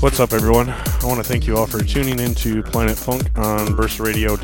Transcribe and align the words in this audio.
What's 0.00 0.18
up, 0.18 0.32
everyone? 0.32 0.70
I 0.70 1.00
want 1.04 1.18
to 1.18 1.22
thank 1.22 1.46
you 1.46 1.58
all 1.58 1.66
for 1.66 1.84
tuning 1.84 2.18
in 2.20 2.34
to 2.36 2.62
Planet 2.62 2.96
Funk 2.96 3.24
on 3.36 3.66
burstradio.net. 3.76 4.38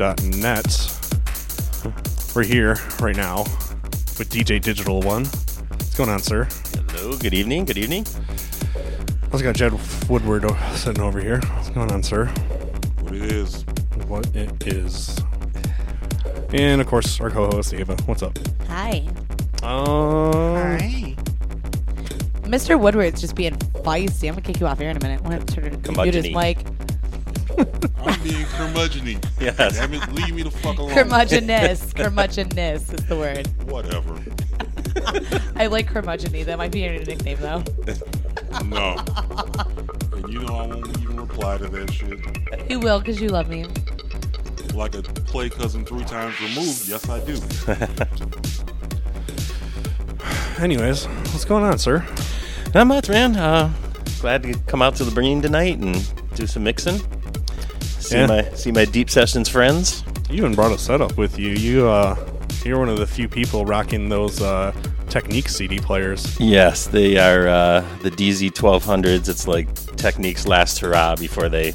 We're 2.35 2.43
here 2.43 2.75
right 2.99 3.15
now 3.15 3.39
with 4.19 4.29
DJ 4.29 4.61
Digital 4.61 5.01
One. 5.01 5.25
What's 5.25 5.95
going 5.95 6.11
on, 6.11 6.19
sir? 6.19 6.47
Hello, 6.91 7.17
good 7.17 7.33
evening, 7.33 7.65
good 7.65 7.79
evening. 7.79 8.05
I 8.75 9.25
also 9.33 9.43
got 9.43 9.55
Jed 9.55 9.73
Woodward 10.07 10.45
sitting 10.75 11.01
over 11.01 11.19
here. 11.19 11.39
What's 11.39 11.71
going 11.71 11.91
on, 11.91 12.03
sir? 12.03 12.27
What 13.01 13.15
it 13.15 13.23
is. 13.23 13.63
What 14.05 14.27
it 14.35 14.67
is. 14.67 15.19
And 16.53 16.79
of 16.81 16.85
course, 16.85 17.19
our 17.19 17.31
co-host 17.31 17.73
Ava. 17.73 17.95
What's 18.05 18.21
up? 18.21 18.37
Hi. 18.67 19.07
Um, 19.63 20.77
Mr. 22.43 22.79
Woodward's 22.79 23.19
just 23.19 23.35
being 23.35 23.57
feisty. 23.87 24.27
I'm 24.27 24.33
gonna 24.35 24.41
kick 24.41 24.59
you 24.59 24.67
off 24.67 24.79
here 24.79 24.89
in 24.89 24.97
a 24.97 24.99
minute. 24.99 25.21
We'll 25.21 25.31
have 25.31 25.45
to 25.45 25.55
turn 25.55 25.65
it- 25.65 25.91
mute 25.91 26.13
his 26.13 26.35
mic. 26.35 26.59
I'm 28.05 28.21
being 28.21 28.45
curmudgeon 28.45 29.19
Yes. 29.39 29.75
Damn 29.75 29.93
it, 29.93 30.11
leave 30.11 30.35
me 30.35 30.43
the 30.43 30.51
fuck 30.51 30.77
alone. 30.77 30.91
Curmudgeonness. 30.91 31.93
Curmudgeonness 31.95 32.93
is 32.93 33.05
the 33.05 33.15
word. 33.15 33.47
Whatever. 33.63 34.19
I 35.55 35.67
like 35.67 35.87
curmudgeon 35.87 36.45
That 36.45 36.57
might 36.57 36.71
be 36.71 36.81
your 36.81 36.93
nickname 36.99 37.37
though. 37.39 37.63
No. 38.65 38.97
And 40.13 40.33
you 40.33 40.39
know 40.41 40.55
I 40.55 40.67
won't 40.67 40.99
even 40.99 41.19
reply 41.19 41.57
to 41.57 41.67
that 41.67 41.91
shit. 41.91 42.69
You 42.69 42.79
will 42.79 42.99
because 42.99 43.21
you 43.21 43.29
love 43.29 43.49
me. 43.49 43.65
Like 44.73 44.95
a 44.95 45.01
play 45.01 45.49
cousin 45.49 45.85
three 45.85 46.03
times 46.03 46.39
removed. 46.41 46.87
Yes, 46.87 47.09
I 47.09 47.19
do. 47.23 47.39
anyways, 50.61 51.05
what's 51.05 51.45
going 51.45 51.63
on, 51.63 51.77
sir? 51.79 52.05
Not 52.73 52.87
much, 52.87 53.09
man. 53.09 53.35
Uh, 53.35 53.71
glad 54.21 54.43
to 54.43 54.53
come 54.67 54.81
out 54.81 54.95
to 54.97 55.03
the 55.03 55.11
Breen 55.11 55.41
tonight 55.41 55.77
and 55.79 55.95
do 56.35 56.45
some 56.45 56.63
mixing. 56.63 56.99
See 57.99 58.17
Yeah. 58.17 58.27
my 58.27 58.49
see 58.53 58.71
my 58.71 58.85
deep 58.85 59.09
sessions 59.09 59.49
friends. 59.49 60.03
You 60.29 60.37
even 60.37 60.53
brought 60.55 60.71
a 60.71 60.77
setup 60.77 61.17
with 61.17 61.39
you. 61.39 61.49
You, 61.51 61.87
uh, 61.87 62.15
you're 62.65 62.77
one 62.79 62.89
of 62.89 62.97
the 62.97 63.07
few 63.07 63.27
people 63.29 63.65
rocking 63.65 64.09
those 64.09 64.41
uh, 64.41 64.73
Technics 65.09 65.55
CD 65.55 65.79
players. 65.79 66.37
Yes, 66.39 66.87
they 66.87 67.17
are 67.17 67.47
uh, 67.47 67.85
the 68.03 68.11
DZ 68.11 68.51
1200s. 68.51 69.29
It's 69.29 69.47
like 69.47 69.73
Technics' 69.95 70.45
last 70.45 70.79
hurrah 70.79 71.15
before 71.15 71.47
they 71.47 71.73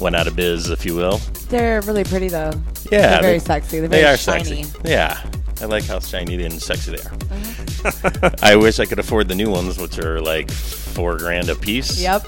went 0.00 0.14
out 0.14 0.26
of 0.26 0.36
biz, 0.36 0.68
if 0.68 0.84
you 0.84 0.94
will. 0.94 1.18
They're 1.48 1.80
really 1.82 2.04
pretty 2.04 2.28
though. 2.28 2.52
Yeah, 2.92 3.12
They're 3.12 3.22
very 3.22 3.38
they- 3.38 3.44
sexy. 3.44 3.80
They're 3.80 3.88
They 3.88 4.04
are 4.04 4.16
shiny. 4.18 4.62
sexy. 4.64 4.78
Yeah, 4.88 5.18
I 5.62 5.64
like 5.64 5.84
how 5.84 6.00
shiny 6.00 6.42
and 6.44 6.60
sexy 6.60 6.96
they 6.96 7.02
are. 7.02 7.12
Uh-huh. 7.14 7.63
I 8.42 8.56
wish 8.56 8.78
I 8.80 8.86
could 8.86 8.98
afford 8.98 9.28
the 9.28 9.34
new 9.34 9.50
ones, 9.50 9.78
which 9.78 9.98
are 9.98 10.20
like 10.20 10.50
four 10.50 11.16
grand 11.18 11.48
a 11.48 11.54
piece. 11.54 12.00
Yep. 12.00 12.22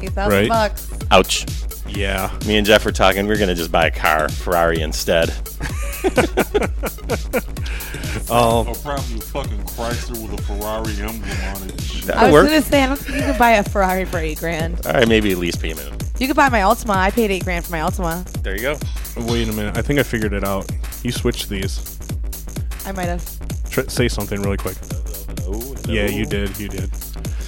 Eight 0.00 0.10
thousand 0.10 0.38
Right. 0.38 0.48
bucks. 0.48 0.88
Ouch. 1.10 1.46
Yeah. 1.88 2.30
Me 2.46 2.56
and 2.58 2.66
Jeff 2.66 2.84
were 2.84 2.92
talking. 2.92 3.26
We're 3.26 3.38
gonna 3.38 3.54
just 3.54 3.72
buy 3.72 3.86
a 3.86 3.90
car, 3.90 4.28
Ferrari 4.28 4.80
instead. 4.80 5.32
Oh, 8.30 8.66
Or 8.68 8.74
probably 8.74 9.16
a 9.16 9.20
fucking 9.20 9.58
Chrysler 9.64 10.20
with 10.30 10.38
a 10.38 10.42
Ferrari 10.42 10.92
emblem 11.00 11.22
on 11.54 11.68
it. 11.68 11.80
Shit. 11.80 12.04
I 12.10 12.14
That'll 12.14 12.24
was 12.24 12.32
work. 12.32 12.46
gonna 12.48 12.62
say 12.62 12.82
I 12.82 12.86
don't 12.86 12.96
think 12.98 13.16
you 13.16 13.22
can 13.22 13.38
buy 13.38 13.52
a 13.52 13.62
Ferrari 13.64 14.04
for 14.04 14.18
eight 14.18 14.38
grand. 14.38 14.84
All 14.86 14.92
right, 14.92 15.08
maybe 15.08 15.32
a 15.32 15.36
lease 15.36 15.56
payment. 15.56 16.04
You 16.18 16.26
could 16.26 16.36
buy 16.36 16.48
my 16.50 16.60
Altima. 16.60 16.94
I 16.96 17.10
paid 17.10 17.30
eight 17.30 17.44
grand 17.44 17.64
for 17.64 17.72
my 17.72 17.78
Altima. 17.78 18.24
There 18.42 18.54
you 18.54 18.60
go. 18.62 18.78
wait 19.32 19.48
a 19.48 19.52
minute. 19.52 19.78
I 19.78 19.82
think 19.82 19.98
I 19.98 20.02
figured 20.02 20.32
it 20.34 20.44
out. 20.44 20.70
You 21.02 21.10
switched 21.12 21.48
these. 21.48 21.98
I 22.84 22.92
might 22.92 23.06
have. 23.06 23.70
Tr- 23.70 23.88
say 23.88 24.08
something 24.08 24.42
really 24.42 24.56
quick. 24.58 24.76
Yeah, 25.88 26.06
you 26.06 26.26
did. 26.26 26.58
You 26.58 26.68
did. 26.68 26.90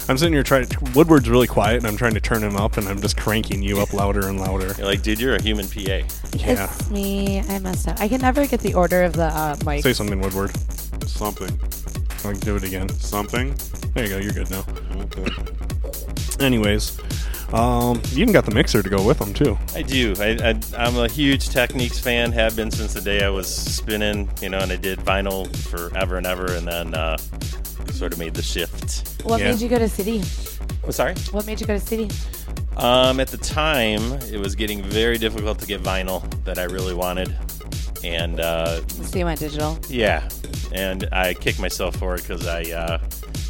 I'm 0.08 0.18
sitting 0.18 0.32
here 0.32 0.42
trying. 0.42 0.66
To, 0.66 0.92
Woodward's 0.94 1.28
really 1.28 1.46
quiet, 1.46 1.76
and 1.78 1.86
I'm 1.86 1.96
trying 1.96 2.14
to 2.14 2.20
turn 2.20 2.42
him 2.42 2.56
up, 2.56 2.76
and 2.76 2.88
I'm 2.88 3.00
just 3.00 3.16
cranking 3.16 3.62
you 3.62 3.80
up 3.80 3.92
louder 3.92 4.28
and 4.28 4.40
louder. 4.40 4.74
You're 4.76 4.86
like, 4.86 5.02
dude, 5.02 5.20
you're 5.20 5.36
a 5.36 5.42
human 5.42 5.68
PA. 5.68 5.80
Yeah. 5.80 6.04
It's 6.64 6.90
me. 6.90 7.40
I 7.40 7.58
messed 7.60 7.86
up. 7.86 8.00
I 8.00 8.08
can 8.08 8.20
never 8.20 8.46
get 8.46 8.60
the 8.60 8.74
order 8.74 9.02
of 9.02 9.12
the 9.12 9.26
uh, 9.26 9.56
mic. 9.64 9.82
Say 9.82 9.92
something, 9.92 10.20
Woodward. 10.20 10.50
Something. 11.06 11.58
I'll 12.24 12.34
do 12.34 12.56
it 12.56 12.64
again. 12.64 12.88
Something. 12.88 13.54
There 13.94 14.04
you 14.04 14.10
go. 14.10 14.18
You're 14.18 14.32
good 14.32 14.50
now. 14.50 14.64
Okay. 14.96 16.44
Anyways, 16.44 16.98
um, 17.52 18.00
you 18.10 18.22
even 18.22 18.32
got 18.32 18.46
the 18.46 18.54
mixer 18.54 18.82
to 18.82 18.88
go 18.88 19.04
with 19.04 19.18
them 19.18 19.34
too. 19.34 19.58
I 19.74 19.82
do. 19.82 20.14
I, 20.18 20.30
I, 20.42 20.60
I'm 20.76 20.96
a 20.96 21.08
huge 21.08 21.50
Technics 21.50 21.98
fan. 21.98 22.32
Have 22.32 22.56
been 22.56 22.70
since 22.70 22.94
the 22.94 23.00
day 23.00 23.24
I 23.24 23.28
was 23.28 23.52
spinning. 23.52 24.28
You 24.40 24.48
know, 24.50 24.58
and 24.58 24.72
I 24.72 24.76
did 24.76 24.98
vinyl 25.00 25.54
forever 25.68 26.16
and 26.16 26.26
ever, 26.26 26.52
and 26.52 26.66
then 26.66 26.94
uh, 26.94 27.16
sort 27.92 28.12
of 28.12 28.18
made 28.18 28.34
the 28.34 28.42
shift. 28.42 29.22
What 29.24 29.40
Yeah. 29.40 29.50
made 29.52 29.60
you 29.60 29.68
go 29.68 29.78
to 29.78 29.88
CD? 29.88 30.22
Oh, 30.86 30.90
sorry. 30.90 31.14
What 31.32 31.46
made 31.46 31.60
you 31.60 31.66
go 31.66 31.78
to 31.78 31.84
CD? 31.84 32.08
Um, 32.76 33.20
at 33.20 33.28
the 33.28 33.36
time, 33.36 34.00
it 34.32 34.38
was 34.38 34.54
getting 34.54 34.82
very 34.82 35.18
difficult 35.18 35.58
to 35.58 35.66
get 35.66 35.82
vinyl 35.82 36.22
that 36.44 36.58
I 36.58 36.64
really 36.64 36.94
wanted, 36.94 37.36
and 38.02 38.40
uh, 38.40 38.80
So 38.88 39.18
you 39.18 39.24
went 39.26 39.40
digital. 39.40 39.78
yeah, 39.88 40.26
and 40.72 41.06
I 41.12 41.34
kicked 41.34 41.58
myself 41.60 41.96
for 41.96 42.14
it 42.14 42.22
because 42.22 42.46
I 42.46 42.62
uh, 42.62 42.98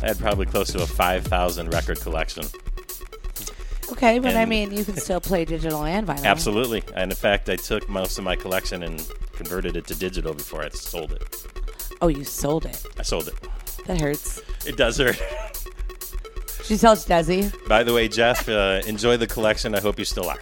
I 0.03 0.07
had 0.09 0.19
probably 0.19 0.47
close 0.47 0.73
to 0.73 0.83
a 0.83 0.87
five 0.87 1.25
thousand 1.25 1.73
record 1.73 2.01
collection. 2.01 2.45
Okay, 3.93 4.19
but 4.19 4.35
I 4.37 4.41
And- 4.43 4.51
mean, 4.51 4.73
you 4.73 4.85
can 4.85 4.97
still 5.07 5.21
play 5.21 5.45
digital 5.45 5.85
and 5.85 6.07
vinyl. 6.07 6.25
Absolutely, 6.25 6.83
and 6.97 7.11
in 7.13 7.17
fact, 7.17 7.49
I 7.49 7.57
took 7.57 7.89
most 7.89 8.19
of 8.19 8.25
my 8.25 8.35
collection 8.37 8.83
and 8.83 9.07
converted 9.35 9.77
it 9.77 9.87
to 9.89 9.95
digital 9.95 10.33
before 10.35 10.63
I 10.65 10.69
sold 10.71 11.13
it. 11.13 11.23
Oh, 12.01 12.09
you 12.09 12.25
sold 12.25 12.65
it. 12.67 12.83
I 12.99 13.03
sold 13.03 13.29
it. 13.29 13.35
That 13.87 14.01
hurts. 14.01 14.41
It 14.67 14.77
does 14.77 14.99
hurt. 14.99 15.21
She 16.65 16.77
tells 16.77 17.05
Desi. 17.07 17.53
By 17.67 17.83
the 17.83 17.93
way, 17.93 18.07
Jeff, 18.09 18.49
uh, 18.49 18.81
enjoy 18.87 19.17
the 19.17 19.27
collection. 19.27 19.75
I 19.75 19.81
hope 19.81 19.99
you 19.99 20.05
still 20.05 20.29
are. 20.29 20.39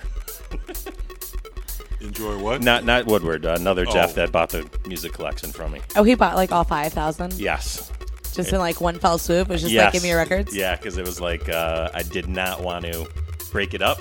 Enjoy 2.00 2.38
what? 2.38 2.62
Not 2.62 2.84
not 2.84 3.06
Woodward, 3.06 3.44
uh, 3.44 3.56
another 3.58 3.84
Oh. 3.88 3.92
Jeff 3.92 4.14
that 4.14 4.30
bought 4.30 4.50
the 4.50 4.68
music 4.86 5.12
collection 5.12 5.50
from 5.52 5.72
me. 5.72 5.80
Oh, 5.96 6.04
he 6.04 6.14
bought 6.14 6.36
like 6.36 6.52
all 6.52 6.64
five 6.64 6.92
thousand, 6.92 7.32
Yes. 7.34 7.90
just 8.34 8.52
in 8.52 8.58
like 8.58 8.80
one 8.80 8.98
fell 8.98 9.18
swoop. 9.18 9.48
It 9.48 9.52
was 9.52 9.62
just 9.62 9.72
yes. 9.72 9.84
like, 9.86 9.92
give 9.94 10.02
me 10.04 10.10
your 10.10 10.18
records. 10.18 10.54
Yeah, 10.54 10.76
because 10.76 10.96
it 10.96 11.04
was 11.04 11.20
like 11.20 11.48
uh, 11.48 11.88
I 11.94 12.02
did 12.02 12.28
not 12.28 12.62
want 12.62 12.84
to 12.84 13.08
break 13.50 13.74
it 13.74 13.82
up. 13.82 14.00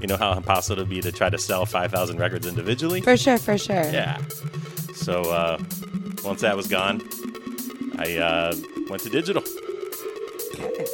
You 0.00 0.06
know 0.06 0.16
how 0.16 0.34
impossible 0.34 0.78
it 0.78 0.82
would 0.82 0.90
be 0.90 1.00
to 1.00 1.10
try 1.10 1.30
to 1.30 1.38
sell 1.38 1.64
5,000 1.64 2.18
records 2.18 2.46
individually? 2.46 3.00
For 3.00 3.16
sure, 3.16 3.38
for 3.38 3.56
sure. 3.56 3.82
Yeah. 3.90 4.18
So 4.94 5.22
uh, 5.22 5.58
once 6.22 6.42
that 6.42 6.54
was 6.56 6.68
gone, 6.68 7.00
I 7.98 8.16
uh, 8.18 8.54
went 8.88 9.02
to 9.02 9.10
digital. 9.10 9.42
Okay. 10.54 10.86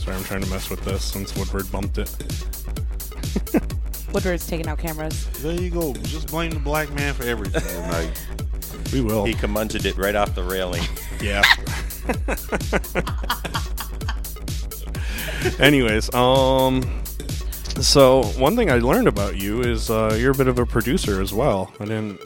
Sorry, 0.00 0.16
I'm 0.16 0.24
trying 0.24 0.42
to 0.42 0.50
mess 0.50 0.70
with 0.70 0.84
this 0.84 1.04
since 1.04 1.36
Woodward 1.36 1.70
bumped 1.72 1.98
it. 1.98 2.10
Woodward's 4.12 4.46
taking 4.46 4.66
out 4.68 4.78
cameras. 4.78 5.26
There 5.42 5.60
you 5.60 5.70
go. 5.70 5.92
Just 5.94 6.28
blame 6.28 6.50
the 6.50 6.60
black 6.60 6.90
man 6.92 7.14
for 7.14 7.24
everything 7.24 7.60
tonight. 7.82 8.26
We 8.92 9.00
will. 9.02 9.24
He 9.24 9.34
curmudgeoned 9.34 9.84
it 9.84 9.96
right 9.98 10.14
off 10.14 10.34
the 10.34 10.42
railing. 10.42 10.82
Yeah. 11.20 11.42
Anyways, 15.58 16.14
um, 16.14 17.02
so 17.80 18.22
one 18.38 18.54
thing 18.54 18.70
I 18.70 18.78
learned 18.78 19.08
about 19.08 19.36
you 19.36 19.62
is 19.62 19.90
uh, 19.90 20.16
you're 20.16 20.30
a 20.30 20.34
bit 20.34 20.46
of 20.46 20.60
a 20.60 20.64
producer 20.64 21.20
as 21.20 21.34
well. 21.34 21.72
I 21.80 21.86
didn't, 21.86 22.20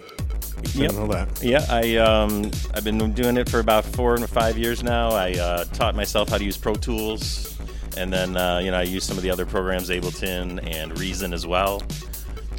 Yep. 0.74 0.92
know 0.92 1.06
that. 1.08 1.42
Yeah, 1.42 1.66
I 1.68 1.96
um, 1.96 2.50
I've 2.74 2.84
been 2.84 3.12
doing 3.12 3.36
it 3.36 3.48
for 3.48 3.60
about 3.60 3.84
four 3.84 4.14
and 4.14 4.28
five 4.28 4.56
years 4.56 4.82
now. 4.82 5.10
I 5.10 5.32
uh, 5.32 5.64
taught 5.64 5.94
myself 5.94 6.30
how 6.30 6.38
to 6.38 6.44
use 6.44 6.56
Pro 6.56 6.74
Tools, 6.74 7.58
and 7.96 8.12
then 8.12 8.36
uh, 8.36 8.58
you 8.58 8.70
know 8.70 8.78
I 8.78 8.82
use 8.82 9.04
some 9.04 9.16
of 9.16 9.22
the 9.22 9.30
other 9.30 9.44
programs, 9.44 9.90
Ableton 9.90 10.66
and 10.66 10.98
Reason 10.98 11.32
as 11.32 11.46
well. 11.46 11.82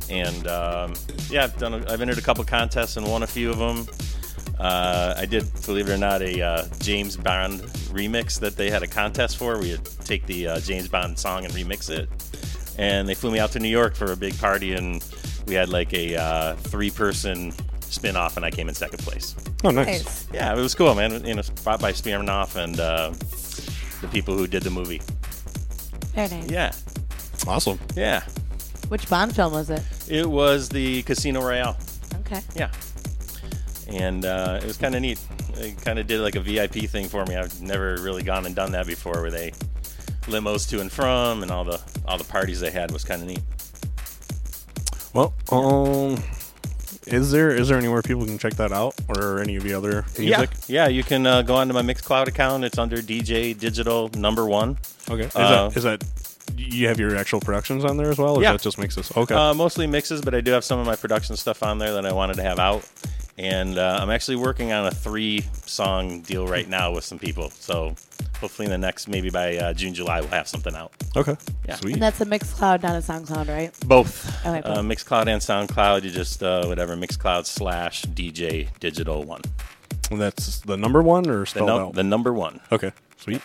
And 0.09 0.47
um, 0.47 0.94
yeah, 1.29 1.45
I've 1.45 1.57
done. 1.57 1.73
A, 1.73 1.91
I've 1.91 2.01
entered 2.01 2.17
a 2.17 2.21
couple 2.21 2.44
contests 2.44 2.97
and 2.97 3.07
won 3.07 3.23
a 3.23 3.27
few 3.27 3.50
of 3.50 3.57
them. 3.57 3.88
Uh, 4.59 5.15
I 5.17 5.25
did, 5.25 5.50
believe 5.65 5.89
it 5.89 5.94
or 5.94 5.97
not, 5.97 6.21
a 6.21 6.41
uh, 6.41 6.67
James 6.79 7.17
Bond 7.17 7.61
remix 7.91 8.39
that 8.39 8.55
they 8.55 8.69
had 8.69 8.83
a 8.83 8.88
contest 8.88 9.38
for. 9.38 9.59
We 9.59 9.71
would 9.71 9.85
take 10.05 10.25
the 10.25 10.47
uh, 10.47 10.59
James 10.59 10.88
Bond 10.88 11.17
song 11.17 11.45
and 11.45 11.53
remix 11.53 11.89
it, 11.89 12.07
and 12.77 13.09
they 13.09 13.15
flew 13.15 13.31
me 13.31 13.39
out 13.39 13.51
to 13.53 13.59
New 13.59 13.69
York 13.69 13.95
for 13.95 14.11
a 14.11 14.15
big 14.15 14.38
party, 14.38 14.73
and 14.73 15.03
we 15.47 15.55
had 15.55 15.69
like 15.69 15.94
a 15.94 16.15
uh, 16.15 16.55
three-person 16.55 17.53
spin-off, 17.94 18.36
and 18.38 18.45
I 18.45 18.51
came 18.51 18.68
in 18.69 18.75
second 18.75 19.00
place. 19.00 19.36
Oh, 19.63 19.69
nice. 19.72 20.04
Nice. 20.04 20.28
Yeah, 20.34 20.54
it 20.54 20.60
was 20.60 20.75
cool, 20.75 20.94
man. 20.95 21.25
You 21.25 21.36
know, 21.36 21.42
brought 21.63 21.80
by 21.80 21.92
Smirnoff 21.94 22.56
and 22.56 22.80
uh, 22.80 23.12
the 24.01 24.07
people 24.12 24.36
who 24.38 24.48
did 24.48 24.63
the 24.63 24.69
movie. 24.69 25.01
Very 26.13 26.28
nice. 26.30 26.50
Yeah, 26.50 26.72
Awesome. 27.48 27.80
yeah. 27.95 28.24
Which 28.90 29.10
Bond 29.10 29.36
film 29.36 29.54
was 29.54 29.69
it? 29.69 29.81
It 30.10 30.30
was 30.30 30.69
the 30.69 31.01
Casino 31.04 31.42
Royale. 31.42 31.78
Okay. 32.22 32.42
Yeah, 32.56 32.69
and 33.88 34.25
uh, 34.25 34.60
it 34.62 34.66
was 34.68 34.78
kind 34.78 34.94
of 34.96 35.01
neat. 35.01 35.19
They 35.56 35.72
kind 35.72 36.00
of 36.00 36.07
did 36.07 36.19
like 36.22 36.36
a 36.36 36.39
VIP 36.39 36.89
thing 36.89 37.07
for 37.07 37.25
me. 37.25 37.36
I've 37.36 37.62
never 37.62 37.98
really 38.01 38.24
gone 38.24 38.46
and 38.46 38.56
done 38.56 38.72
that 38.74 38.86
before, 38.88 39.22
where 39.22 39.31
they 39.31 39.51
limos 40.24 40.69
to 40.69 40.81
and 40.81 40.92
from, 40.92 41.42
and 41.44 41.51
all 41.51 41.63
the 41.63 41.80
all 42.07 42.18
the 42.18 42.24
parties 42.24 42.60
they 42.60 42.72
had 42.72 42.92
was 42.92 43.04
kind 43.04 43.22
of 43.22 43.28
neat. 43.28 43.42
Well, 45.13 45.34
um, 45.51 46.22
is 47.07 47.31
there 47.31 47.51
is 47.51 47.67
there 47.69 47.77
anywhere 47.77 48.01
people 48.01 48.25
can 48.25 48.38
check 48.38 48.53
that 48.55 48.71
out, 48.71 48.95
or 49.17 49.39
any 49.39 49.55
of 49.55 49.63
the 49.63 49.73
other 49.73 50.05
music? 50.17 50.50
Yeah, 50.67 50.85
yeah. 50.85 50.88
You 50.88 51.03
can 51.03 51.25
uh, 51.25 51.41
go 51.41 51.55
onto 51.55 51.73
my 51.73 51.81
Mixcloud 51.81 52.27
account. 52.27 52.63
It's 52.63 52.77
under 52.77 52.97
DJ 52.97 53.57
Digital 53.57 54.09
Number 54.15 54.45
One. 54.45 54.77
Okay. 55.09 55.23
Is 55.25 55.35
Uh, 55.35 55.69
that 55.69 55.77
is 55.77 55.83
that 55.83 56.03
you 56.57 56.88
have 56.88 57.00
your 57.00 57.15
actual 57.15 57.39
productions 57.39 57.83
on 57.85 57.97
there 57.97 58.09
as 58.11 58.17
well, 58.17 58.38
or 58.38 58.41
Yeah. 58.41 58.53
is 58.53 58.57
that 58.61 58.63
just 58.63 58.77
mixes? 58.77 59.11
Okay. 59.15 59.33
Uh, 59.35 59.53
mostly 59.53 59.88
mixes, 59.88 60.21
but 60.21 60.35
I 60.35 60.41
do 60.41 60.51
have 60.51 60.63
some 60.63 60.79
of 60.79 60.85
my 60.85 60.95
production 60.95 61.35
stuff 61.38 61.63
on 61.63 61.77
there 61.79 61.94
that 61.94 62.05
I 62.05 62.11
wanted 62.13 62.35
to 62.38 62.44
have 62.44 62.59
out. 62.59 62.83
And 63.38 63.77
uh, 63.80 64.00
I'm 64.01 64.09
actually 64.12 64.35
working 64.38 64.71
on 64.71 64.85
a 64.85 64.91
three 64.91 65.41
song 65.65 66.21
deal 66.21 66.47
right 66.47 66.68
now 66.69 66.91
with 66.94 67.03
some 67.03 67.18
people. 67.18 67.50
So 67.50 67.95
hopefully 68.39 68.65
in 68.65 68.71
the 68.71 68.77
next, 68.77 69.07
maybe 69.07 69.30
by 69.31 69.57
uh, 69.57 69.74
June, 69.74 69.94
July, 69.94 70.19
we'll 70.21 70.30
have 70.30 70.47
something 70.47 70.75
out. 70.75 70.91
okay. 71.15 71.35
yeah. 71.68 71.75
Sweet. 71.75 71.94
And 71.94 72.01
that's 72.01 72.21
a 72.21 72.25
Mixcloud, 72.25 72.83
not 72.83 72.95
a 72.95 73.00
SoundCloud, 73.00 73.47
right? 73.50 73.71
Both. 73.88 74.45
Okay, 74.45 74.59
Uh, 74.62 74.75
both. 74.75 74.85
Mixcloud 74.85 75.27
and 75.27 75.41
SoundCloud. 75.41 76.03
You 76.03 76.12
just, 76.12 76.44
uh, 76.44 76.65
whatever, 76.65 76.95
Mixcloud 76.95 77.45
slash 77.47 78.03
DJ 78.03 78.68
Digital 78.80 79.24
One. 79.24 79.41
And 80.12 80.21
that's 80.21 80.59
the 80.62 80.77
number 80.77 81.01
one 81.01 81.27
or 81.27 81.39
The, 81.39 81.45
spelled 81.47 81.68
num- 81.69 81.81
out? 81.81 81.94
the 81.95 82.03
number 82.03 82.33
one. 82.33 82.59
Okay, 82.71 82.91
sweet. 83.18 83.41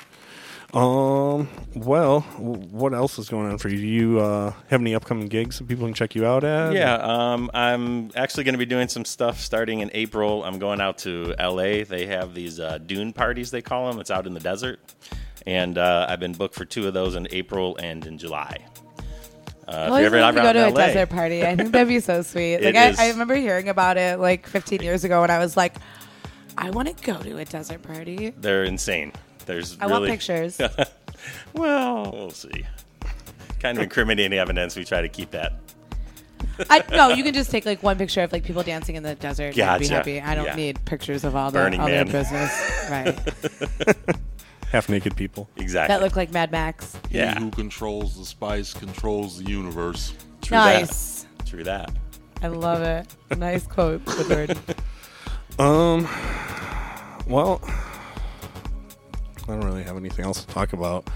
Um, 0.75 1.49
well, 1.75 2.20
what 2.20 2.93
else 2.93 3.19
is 3.19 3.31
going 3.31 3.50
on 3.50 3.56
for 3.56 3.69
you? 3.70 3.79
Do 3.79 3.87
you 3.87 4.20
uh, 4.20 4.53
have 4.69 4.81
any 4.81 4.94
upcoming 4.94 5.26
gigs 5.29 5.59
that 5.59 5.67
people 5.67 5.87
can 5.87 5.94
check 5.94 6.15
you 6.15 6.26
out 6.26 6.44
at? 6.44 6.75
Yeah, 6.75 6.94
um, 6.94 7.50
I'm 7.55 8.11
actually 8.15 8.44
going 8.44 8.53
to 8.55 8.59
be 8.59 8.67
doing 8.67 8.88
some 8.88 9.06
stuff 9.06 9.41
starting 9.41 9.81
in 9.81 9.91
April. 9.94 10.44
I'm 10.44 10.59
going 10.59 10.81
out 10.81 10.99
to 10.99 11.35
LA. 11.38 11.85
They 11.85 12.06
have 12.06 12.35
these 12.35 12.61
uh, 12.61 12.79
dune 12.79 13.15
parties, 13.15 13.50
they 13.50 13.62
call 13.62 13.91
them. 13.91 13.99
It's 13.99 14.11
out 14.11 14.26
in 14.26 14.35
the 14.35 14.41
desert. 14.41 14.79
And 15.47 15.79
uh, 15.79 16.06
I've 16.09 16.20
been 16.20 16.32
booked 16.32 16.55
for 16.55 16.67
two 16.67 16.87
of 16.87 16.93
those 16.93 17.15
in 17.15 17.26
April 17.31 17.76
and 17.79 18.05
in 18.06 18.19
July. 18.19 18.59
Uh, 19.67 19.70
I 19.70 20.03
if 20.03 20.11
you're 20.12 20.20
ever 20.20 20.37
to 20.37 20.43
go 20.43 20.53
to 20.53 20.69
a 20.69 20.70
LA, 20.70 20.87
desert 20.87 21.09
party. 21.09 21.44
I 21.47 21.56
think 21.56 21.73
that'd 21.73 21.88
be 21.88 22.00
so 22.00 22.20
sweet. 22.23 22.62
Like 22.62 22.75
I. 22.75 22.94
I 22.99 23.09
remember 23.11 23.35
hearing 23.37 23.69
about 23.70 23.97
it 23.97 24.19
like 24.19 24.47
15 24.47 24.82
years 24.82 25.05
ago, 25.05 25.23
and 25.23 25.32
I 25.32 25.38
was 25.38 25.56
like, 25.56 25.76
I 26.59 26.69
want 26.70 26.94
to 26.94 27.05
go 27.05 27.19
to 27.23 27.38
a 27.38 27.44
desert 27.47 27.82
party. 27.82 28.35
they're 28.37 28.65
insane. 28.65 29.12
There's 29.49 29.77
I 29.81 29.87
really, 29.87 29.93
want 29.93 30.11
pictures. 30.11 30.61
Well, 31.53 32.12
we'll 32.12 32.31
see. 32.31 32.65
Kind 33.59 33.77
of 33.77 33.83
incriminating 33.83 34.39
evidence. 34.39 34.77
We 34.77 34.85
try 34.85 35.03
to 35.03 35.09
keep 35.09 35.33
that. 35.33 35.55
I 36.71 36.85
no, 36.93 37.09
you 37.09 37.25
can 37.25 37.35
just 37.35 37.50
take 37.50 37.67
like 37.67 37.83
one 37.83 37.99
picture 37.99 38.23
of 38.23 38.33
like 38.33 38.45
people 38.45 38.62
dancing 38.62 38.95
in 38.95 39.03
the 39.03 39.17
desert. 39.17 39.59
and 39.59 39.81
be 39.81 39.89
happy. 39.89 40.21
I 40.21 40.35
don't 40.37 40.45
Yeah. 40.47 40.55
need 40.55 40.85
pictures 40.85 41.25
of 41.25 41.35
all 41.35 41.50
the 41.50 41.59
Burning 41.59 41.81
all 41.81 41.89
Man. 41.89 42.06
their 42.06 42.23
business. 42.23 42.53
Right. 42.91 43.19
half 44.71 44.89
naked 44.89 45.17
people. 45.17 45.49
Exactly. 45.56 45.93
that 45.94 46.03
look 46.03 46.15
like 46.15 46.31
Mad 46.31 46.53
Max. 46.53 46.97
yeah. 47.11 47.35
He 47.35 47.41
who 47.44 47.51
controls 47.51 48.17
the 48.17 48.25
spice 48.25 48.73
controls 48.75 49.43
the 49.43 49.51
universe. 49.51 50.15
True 50.43 50.56
nice. 50.56 51.23
That. 51.39 51.47
True 51.47 51.65
that. 51.65 51.91
I 52.43 52.47
love 52.49 52.83
it. 52.83 53.06
Nice 53.37 53.67
quote, 53.67 54.05
Woodward. 54.06 54.56
Um, 55.59 56.06
well, 57.27 57.61
I 59.49 59.53
don't 59.53 59.65
really 59.65 59.83
have 59.83 59.97
anything 59.97 60.25
else 60.25 60.45
to 60.45 60.53
talk 60.53 60.73
about. 60.73 61.09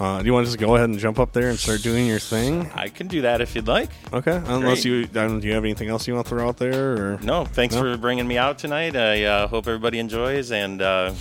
Uh, 0.00 0.18
do 0.20 0.26
you 0.26 0.32
want 0.32 0.44
to 0.44 0.48
just 0.50 0.58
go 0.58 0.74
ahead 0.74 0.88
and 0.88 0.98
jump 0.98 1.20
up 1.20 1.32
there 1.32 1.48
and 1.50 1.58
start 1.58 1.80
doing 1.82 2.04
your 2.06 2.18
thing? 2.18 2.68
I 2.74 2.88
can 2.88 3.06
do 3.06 3.22
that 3.22 3.40
if 3.40 3.54
you'd 3.54 3.68
like. 3.68 3.90
Okay, 4.12 4.36
unless 4.46 4.82
Great. 4.82 4.84
you 4.84 5.00
I 5.02 5.26
don't, 5.28 5.38
do 5.40 5.46
you 5.46 5.54
have 5.54 5.62
anything 5.64 5.88
else 5.88 6.08
you 6.08 6.14
want 6.14 6.26
to 6.26 6.30
throw 6.30 6.48
out 6.48 6.56
there? 6.56 6.94
Or 7.14 7.18
No, 7.22 7.44
thanks 7.44 7.76
No? 7.76 7.80
for 7.82 7.96
bringing 7.96 8.26
me 8.26 8.36
out 8.36 8.58
tonight. 8.58 8.96
I 8.96 9.22
uh, 9.24 9.46
hope 9.46 9.68
everybody 9.68 10.00
enjoys. 10.00 10.50
And 10.50 10.82
uh, 10.82 11.14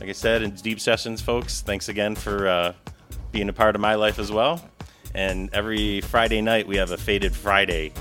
like 0.00 0.08
I 0.08 0.12
said, 0.12 0.42
in 0.42 0.50
Deep 0.56 0.80
Sessions, 0.80 1.20
folks, 1.20 1.60
thanks 1.60 1.88
again 1.88 2.16
for 2.16 2.48
uh, 2.48 2.72
being 3.30 3.48
a 3.48 3.52
part 3.52 3.76
of 3.76 3.80
my 3.80 3.94
life 3.94 4.18
as 4.18 4.32
well. 4.32 4.60
And 5.14 5.48
every 5.52 6.00
Friday 6.00 6.40
night, 6.42 6.66
we 6.66 6.76
have 6.78 6.90
a 6.90 6.96
Faded 6.96 7.34
Friday 7.34 7.92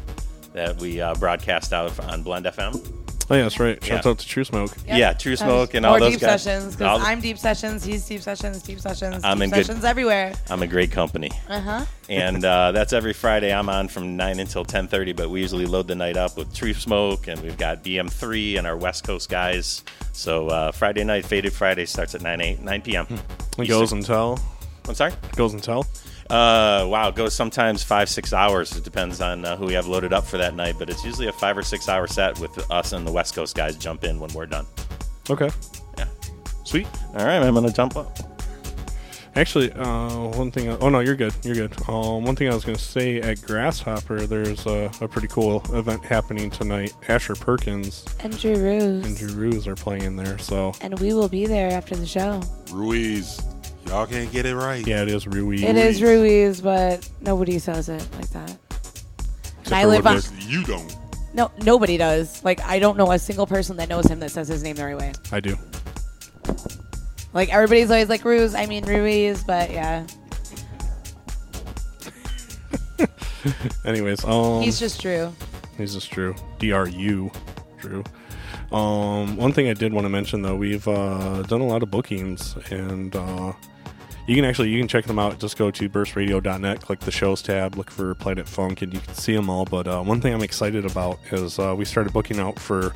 that 0.54 0.78
we 0.80 1.00
uh, 1.02 1.14
broadcast 1.16 1.72
out 1.72 2.00
on 2.00 2.24
Blend 2.24 2.46
FM. 2.48 3.09
Oh 3.30 3.36
yeah, 3.36 3.44
that's 3.44 3.60
right. 3.60 3.84
Shout 3.84 4.04
Yeah. 4.06 4.12
out 4.12 4.20
to 4.20 4.28
True 4.28 4.44
Smoke. 4.44 4.72
Yeah, 4.88 5.14
True 5.14 5.36
Smoke 5.36 5.74
and 5.74 5.84
More 5.84 5.94
all 5.94 6.00
those 6.00 6.12
deep 6.14 6.22
guys. 6.22 6.44
sessions 6.44 6.66
All 6.66 6.78
because 6.78 7.02
the- 7.02 7.08
I'm 7.08 7.22
deep 7.22 7.38
sessions. 7.38 7.84
He's 7.84 8.06
deep 8.06 8.22
sessions. 8.22 8.62
Deep 8.64 8.80
sessions. 8.80 9.24
I'm 9.24 9.38
deep 9.38 9.44
in 9.46 9.50
good- 9.52 9.66
sessions 9.66 9.84
everywhere. 9.86 10.34
I'm 10.50 10.62
a 10.64 10.68
great 10.68 10.92
company. 10.92 11.32
Uh 11.48 11.60
huh. 11.60 11.86
and 12.10 12.44
uh, 12.44 12.72
that's 12.72 12.92
every 12.94 13.14
Friday. 13.14 13.54
I'm 13.54 13.70
on 13.70 13.88
from 13.88 14.18
nine 14.18 14.40
until 14.40 14.66
ten 14.66 14.88
thirty, 14.88 15.14
but 15.14 15.30
we 15.30 15.42
usually 15.42 15.66
load 15.66 15.88
the 15.88 15.96
night 15.96 16.18
up 16.18 16.38
with 16.38 16.54
True 16.54 16.74
Smoke, 16.74 17.28
and 17.28 17.40
we've 17.42 17.58
got 17.58 17.84
BM3 17.84 18.58
and 18.58 18.66
our 18.68 18.78
West 18.78 19.04
Coast 19.04 19.30
guys. 19.30 19.84
So 20.12 20.48
uh, 20.48 20.72
Friday 20.72 21.04
night, 21.04 21.26
Faded 21.26 21.54
Friday 21.54 21.86
starts 21.86 22.16
at 22.16 22.22
nine 22.22 22.42
eight 22.42 22.60
nine 22.62 22.82
p.m. 22.82 23.08
It 23.58 23.68
goes 23.68 23.92
and 23.92 24.06
tell. 24.06 24.40
I'm 24.88 24.96
sorry. 24.96 25.14
Goes 25.36 25.54
and 25.54 25.62
tell. 25.64 25.86
Uh, 26.30 26.86
wow, 26.88 27.08
it 27.10 27.16
goes 27.16 27.34
sometimes 27.34 27.82
five 27.84 28.08
six 28.08 28.34
hours. 28.34 28.76
It 28.76 28.84
depends 28.84 29.20
on 29.20 29.44
uh, 29.46 29.56
who 29.58 29.66
we 29.66 29.74
have 29.74 29.88
loaded 29.88 30.14
up 30.14 30.26
for 30.26 30.38
that 30.38 30.54
night, 30.56 30.76
but 30.78 30.90
it's 30.90 31.04
usually 31.04 31.28
a 31.28 31.32
five 31.34 31.58
or 31.58 31.64
six 31.64 31.90
hour 31.90 32.06
set 32.06 32.40
with 32.40 32.70
us 32.72 32.94
and 32.94 33.06
the 33.06 33.12
West 33.12 33.34
Coast 33.34 33.56
guys 33.56 33.76
jump 33.76 34.04
in 34.04 34.20
when 34.20 34.32
we're 34.34 34.46
done. 34.46 34.66
Okay, 35.30 35.50
Yeah. 35.98 36.06
sweet. 36.66 36.88
All 37.16 37.26
right, 37.26 37.42
I'm 37.42 37.54
gonna 37.56 37.72
jump 37.72 37.98
up. 37.98 38.16
Actually, 39.36 39.72
uh, 39.74 40.28
one 40.38 40.52
thing. 40.52 40.70
oh 40.70 40.90
no, 40.90 41.00
you're 41.00 41.16
good. 41.16 41.34
You're 41.44 41.56
good. 41.56 41.72
Um, 41.88 42.24
one 42.26 42.36
thing 42.36 42.50
I 42.50 42.54
was 42.54 42.66
going 42.66 42.76
to 42.78 42.84
say 42.84 43.22
at 43.22 43.42
Grasshopper, 43.44 44.26
there's 44.26 44.66
a, 44.66 44.92
a 45.02 45.08
pretty 45.08 45.28
cool 45.28 45.64
event 45.72 46.04
happening 46.04 46.50
tonight. 46.50 46.94
Asher 47.08 47.36
Perkins 47.36 48.04
And 48.22 48.38
Drew 48.38 48.56
Ruse. 48.56 49.06
and 49.06 49.16
Drew 49.16 49.34
Ruse 49.34 49.68
are 49.68 49.76
playing 49.76 50.16
there. 50.16 50.38
So 50.40 50.74
And 50.82 51.00
we 51.00 51.14
will 51.14 51.30
be 51.30 51.46
there 51.46 51.72
after 51.72 51.96
the 51.96 52.08
show. 52.08 52.42
Ruiz, 52.72 53.40
y'all 53.88 54.06
can't 54.06 54.32
get 54.32 54.46
it 54.46 54.56
right. 54.56 54.86
yeah, 54.86 55.02
it 55.02 55.10
is 55.10 55.28
Ruiz. 55.28 55.64
It 55.64 55.76
is 55.76 56.02
Ruiz, 56.02 56.62
but 56.62 57.10
nobody 57.22 57.60
says 57.60 57.90
it 57.90 58.06
like 58.16 58.30
that. 58.30 58.58
And 59.66 59.74
I 59.74 59.86
live 59.86 60.06
on. 60.08 60.22
You 60.40 60.64
don't. 60.64 60.96
No, 61.34 61.52
nobody 61.64 61.98
does. 61.98 62.44
Like 62.44 62.62
I 62.62 62.80
don't 62.80 62.98
know 62.98 63.12
a 63.12 63.20
single 63.20 63.48
person 63.48 63.78
that 63.78 63.90
knows 63.90 64.06
him 64.06 64.20
that 64.22 64.32
says 64.32 64.48
his 64.48 64.64
name 64.64 64.76
the 64.76 64.86
right 64.86 64.98
way. 64.98 65.14
I 65.32 65.40
do. 65.40 65.56
Like 67.34 67.54
everybody's 67.54 67.92
always 67.92 68.10
like 68.10 68.26
Ruiz. 68.26 68.56
I 68.56 68.66
mean 68.66 68.86
Ruiz, 68.86 69.44
but 69.44 69.70
yeah, 69.70 70.06
Anyways, 73.86 74.24
um, 74.26 74.62
he's 74.62 74.80
just 74.80 75.02
Drew. 75.02 75.34
This 75.78 75.96
is 75.96 76.06
true. 76.06 76.36
DRU, 76.60 77.32
Drew. 77.80 78.04
Um, 78.72 79.36
one 79.36 79.52
thing 79.52 79.68
I 79.68 79.74
did 79.74 79.94
want 79.94 80.06
to 80.06 80.10
mention 80.10 80.42
though, 80.42 80.56
we've 80.56 80.88
uh, 80.88 81.42
done 81.44 81.62
a 81.62 81.66
lot 81.66 81.82
of 81.82 81.90
bookings, 81.90 82.56
and 82.70 83.16
uh, 83.16 83.54
you 84.28 84.36
can 84.36 84.46
actually 84.46 84.70
you 84.70 84.80
can 84.80 84.88
check 84.88 85.06
them 85.06 85.18
out. 85.18 85.40
Just 85.40 85.58
go 85.58 85.72
to 85.72 85.90
burstradio.net, 85.90 86.82
click 86.82 87.00
the 87.00 87.12
shows 87.12 87.42
tab, 87.42 87.76
look 87.76 87.90
for 87.90 88.14
Planet 88.16 88.48
Funk, 88.48 88.82
and 88.82 88.94
you 88.94 89.00
can 89.00 89.14
see 89.16 89.36
them 89.36 89.50
all. 89.50 89.66
But 89.66 89.88
uh, 89.88 90.04
one 90.04 90.22
thing 90.22 90.34
I'm 90.34 90.44
excited 90.44 90.86
about 90.86 91.20
is 91.32 91.58
uh, 91.58 91.74
we 91.76 91.86
started 91.86 92.14
booking 92.14 92.40
out 92.40 92.60
for 92.60 92.94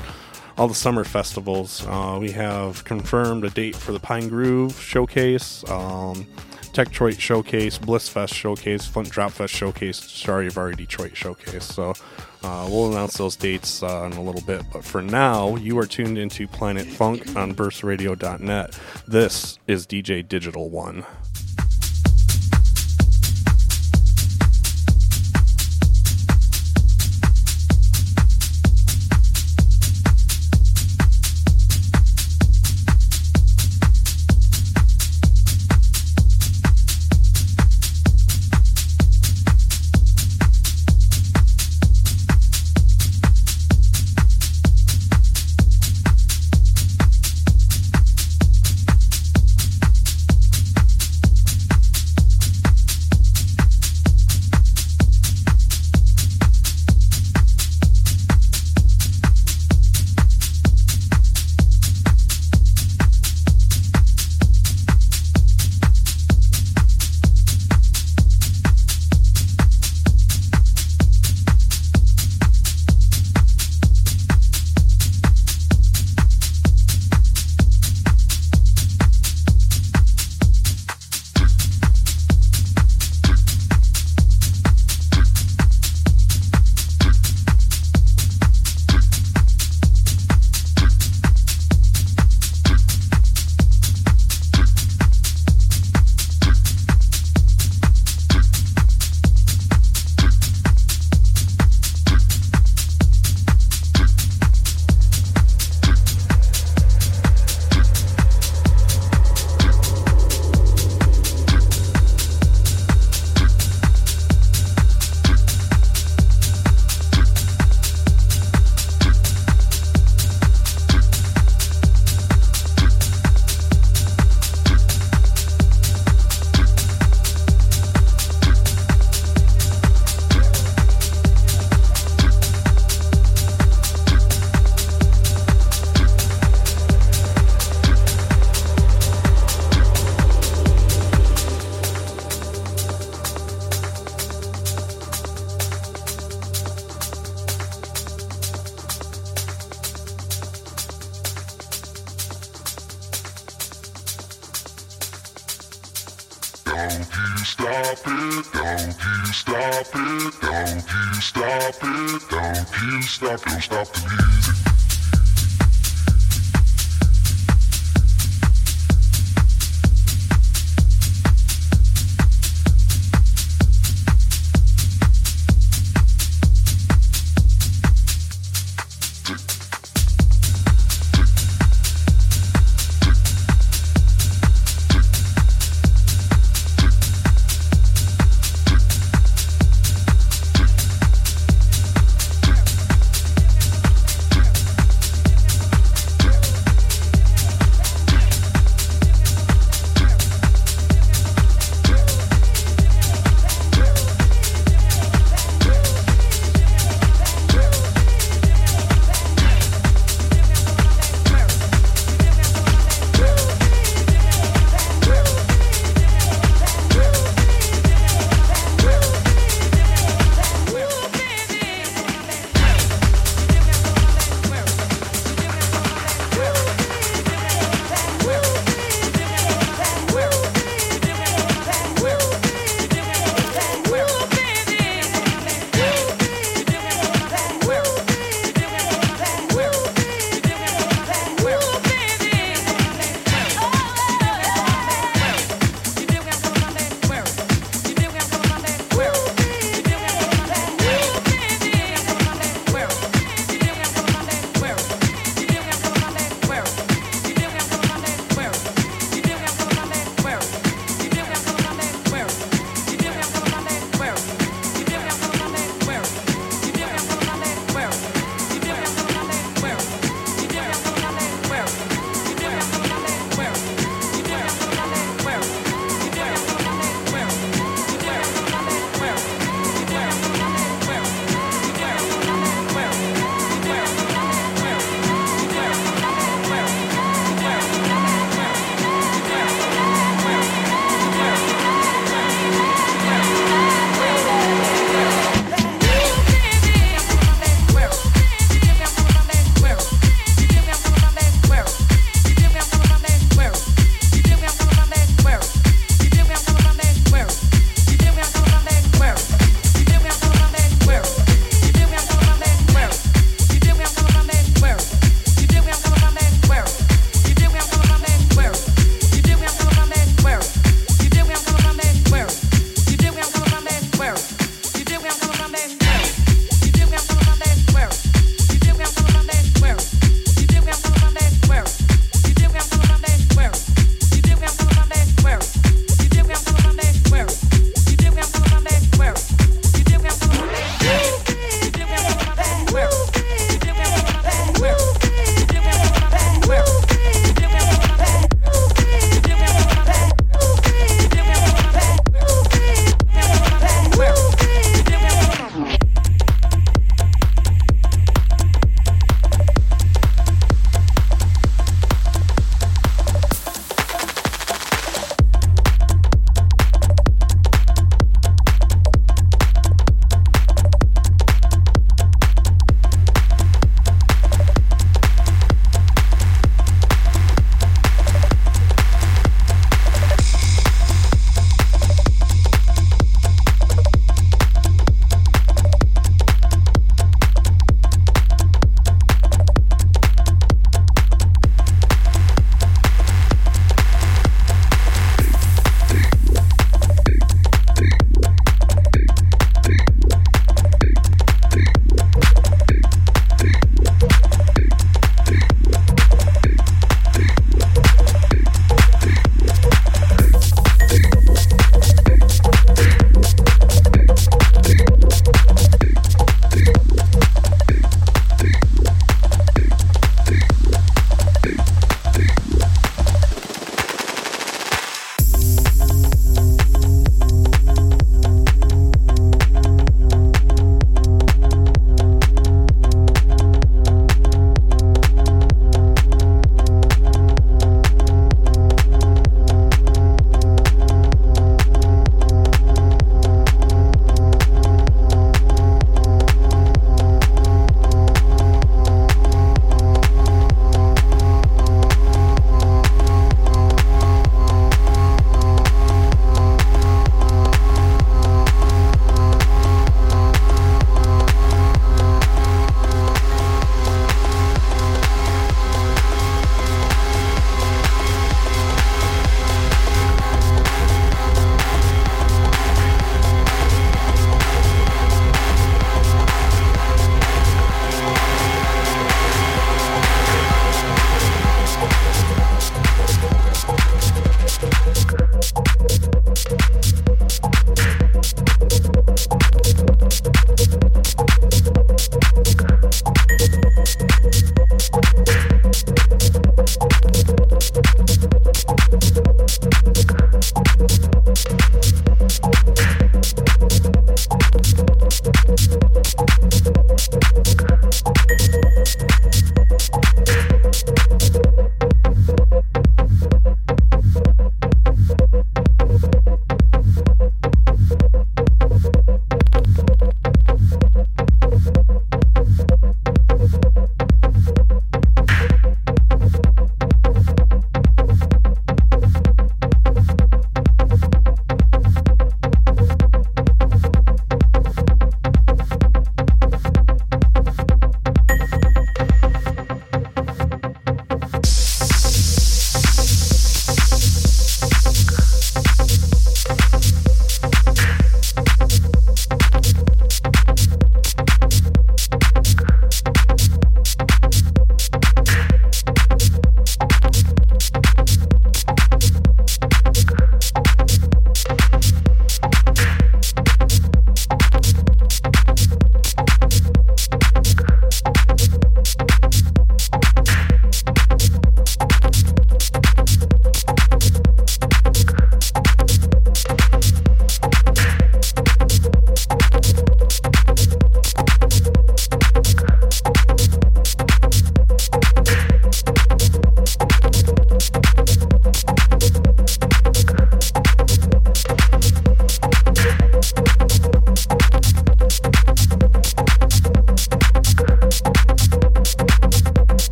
all 0.58 0.68
the 0.68 0.76
summer 0.76 1.04
festivals. 1.04 1.86
Uh, 1.88 2.20
we 2.22 2.30
have 2.32 2.84
confirmed 2.84 3.44
a 3.44 3.50
date 3.50 3.76
for 3.76 3.92
the 3.92 4.00
Pine 4.00 4.28
Groove 4.28 4.80
Showcase. 4.80 5.68
Um, 5.70 6.28
Techtroid 6.74 7.20
Showcase, 7.20 7.78
Blissfest 7.78 8.34
Showcase, 8.34 8.88
Flint 8.88 9.10
Drop 9.12 9.32
Fest 9.32 9.54
Showcase, 9.54 10.00
Stradivari 10.00 10.76
Detroit 10.76 11.16
Showcase. 11.16 11.66
So 11.66 11.94
uh, 12.44 12.68
we'll 12.70 12.92
announce 12.92 13.18
those 13.18 13.36
dates 13.36 13.82
uh, 13.84 14.10
in 14.12 14.18
a 14.18 14.22
little 14.22 14.42
bit. 14.42 14.64
But 14.72 14.84
for 14.84 15.02
now, 15.02 15.56
you 15.56 15.78
are 15.80 15.86
tuned 15.86 16.18
into 16.18 16.48
Planet 16.48 16.86
Funk 16.86 17.36
on 17.36 17.54
burstradio.net. 17.54 18.80
This 19.08 19.60
is 19.68 19.88
DJ 19.88 20.28
Digital 20.28 20.70
One. 20.70 21.06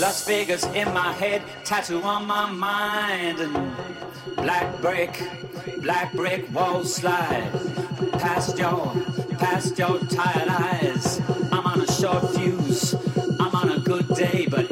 Las 0.00 0.26
Vegas 0.26 0.64
in 0.74 0.90
my 0.94 1.12
head, 1.12 1.42
tattoo 1.62 2.02
on 2.02 2.26
my 2.26 2.50
mind, 2.50 3.38
and 3.38 3.52
black 4.36 4.80
brick, 4.80 5.22
black 5.82 6.10
brick 6.14 6.50
walls 6.54 6.94
slide 6.94 7.50
past 8.12 8.58
your, 8.58 8.94
past 9.38 9.78
your 9.78 9.98
tired 10.06 10.48
eyes. 10.48 11.20
I'm 11.52 11.66
on 11.66 11.82
a 11.82 11.92
short 11.92 12.30
fuse. 12.30 12.94
I'm 13.38 13.54
on 13.54 13.72
a 13.72 13.78
good 13.80 14.08
day, 14.14 14.46
but 14.48 14.69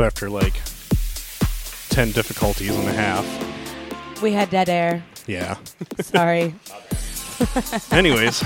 So 0.00 0.06
after 0.06 0.30
like 0.30 0.54
10 1.90 2.12
difficulties 2.12 2.74
and 2.74 2.88
a 2.88 2.92
half, 2.94 4.22
We 4.22 4.32
had 4.32 4.48
dead 4.48 4.70
air. 4.70 5.04
yeah. 5.26 5.58
Sorry. 6.00 6.54
Anyways, 7.92 8.42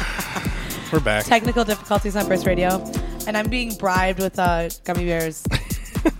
we're 0.92 0.98
back. 0.98 1.24
Technical 1.26 1.62
difficulties 1.62 2.16
on 2.16 2.26
Burst 2.26 2.44
Radio. 2.44 2.82
And 3.28 3.36
I'm 3.36 3.48
being 3.48 3.72
bribed 3.76 4.18
with 4.18 4.36
uh, 4.36 4.68
gummy 4.82 5.04
bears. 5.04 5.44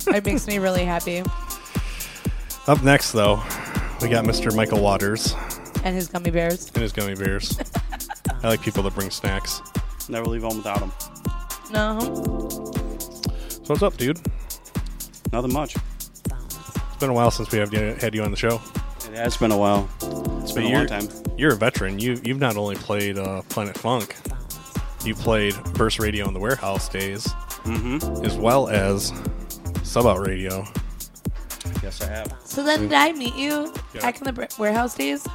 it 0.07 0.25
makes 0.25 0.47
me 0.47 0.59
really 0.61 0.85
happy. 0.85 1.25
Up 2.69 2.85
next, 2.85 3.11
though, 3.11 3.43
we 4.03 4.09
got 4.09 4.25
Mr. 4.25 4.53
Mykel 4.53 4.81
Waters 4.81 5.35
And 5.83 5.97
his 5.97 6.07
gummy 6.07 6.31
bears. 6.31 6.69
and 6.75 6.77
his 6.81 6.93
gummy 6.93 7.17
bears. 7.17 7.59
I 8.45 8.47
like 8.51 8.63
people 8.63 8.85
that 8.85 8.95
bring 8.95 9.11
snacks. 9.11 9.61
Never 10.09 10.27
leave 10.27 10.43
home 10.43 10.59
without 10.59 10.79
them. 10.79 10.93
No. 11.73 11.99
So 13.49 13.65
what's 13.73 13.83
up, 13.83 13.97
dude? 13.97 14.21
Nothing 15.35 15.53
much. 15.53 15.75
It's 15.77 16.97
been 17.01 17.11
a 17.11 17.13
while 17.13 17.33
since 17.33 17.51
we 17.51 17.59
have 17.59 17.75
you, 17.75 17.95
had 18.01 18.15
you 18.15 18.23
on 18.23 18.31
the 18.31 18.37
show. 18.37 18.61
It 19.11 19.17
has 19.17 19.37
been 19.37 19.51
a 19.51 19.57
while. 19.59 19.89
It's 20.43 20.53
been 20.53 20.63
a 20.65 20.73
long 20.73 20.87
time. 20.87 21.09
You're 21.37 21.55
a 21.55 21.57
veteran. 21.57 21.99
You 21.99 22.21
you've 22.23 22.39
not 22.39 22.57
only 22.57 22.77
played 22.77 23.19
uh, 23.19 23.43
Planet 23.49 23.77
Funk, 23.77 24.15
you 25.05 25.17
played 25.17 25.55
Burst 25.75 25.99
Radio 25.99 26.29
in 26.29 26.35
the 26.35 26.41
warehouse 26.41 26.89
days, 26.89 27.27
Mm-hmm. 27.65 28.25
as 28.25 28.37
well 28.37 28.69
as 28.69 29.13
Sub 29.83 30.07
Out 30.07 30.25
Radio. 30.25 30.65
Yes, 31.83 32.01
I 32.01 32.07
have. 32.11 32.33
So 32.45 32.63
then 32.63 32.83
did 32.83 32.93
I 32.93 33.11
meet 33.13 33.35
you 33.35 33.73
Yeah. 33.93 34.03
back 34.03 34.19
in 34.19 34.25
the 34.25 34.33
br- 34.33 34.45
warehouse 34.59 34.95
days? 34.95 35.27